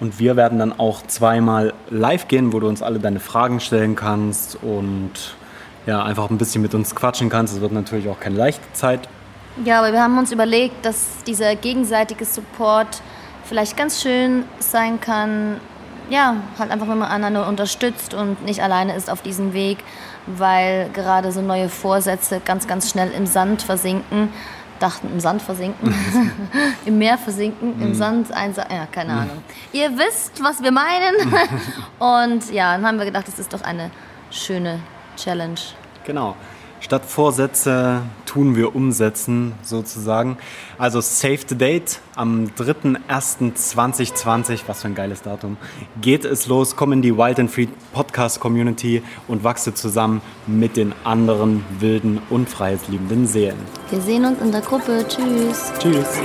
[0.01, 3.97] Und wir werden dann auch zweimal live gehen, wo du uns alle deine Fragen stellen
[3.97, 5.37] kannst und
[5.87, 7.55] ja, einfach ein bisschen mit uns quatschen kannst.
[7.55, 9.09] Es wird natürlich auch keine leichte Zeit.
[9.65, 13.03] Ja, aber wir haben uns überlegt, dass dieser gegenseitige Support
[13.45, 15.61] vielleicht ganz schön sein kann.
[16.11, 19.79] Ja, halt einfach, wenn man einander unterstützt und nicht alleine ist auf diesem Weg,
[20.27, 24.29] weil gerade so neue Vorsätze ganz, ganz schnell im Sand versinken.
[24.81, 25.95] Dachten, im Sand versinken,
[26.85, 29.43] im Meer versinken, im Sand einsa ja, keine Ahnung.
[29.73, 31.15] Ihr wisst, was wir meinen.
[32.01, 33.93] und ja, dann haben wir gedacht, das ist doch eine
[34.31, 34.81] schöne
[35.17, 35.61] Challenge.
[36.05, 36.35] Genau.
[36.85, 40.37] Statt Vorsätze tun wir umsetzen, sozusagen.
[40.77, 45.57] Also Save the Date am 3.1.2020, was für ein geiles Datum,
[46.03, 46.77] geht es los.
[46.77, 52.21] Komm in die Wild and Free Podcast Community und wachse zusammen mit den anderen wilden
[52.29, 53.57] und freiheitsliebenden Seelen.
[53.89, 55.07] Wir sehen uns in der Gruppe.
[55.09, 55.73] Tschüss.
[55.79, 56.21] Tschüss.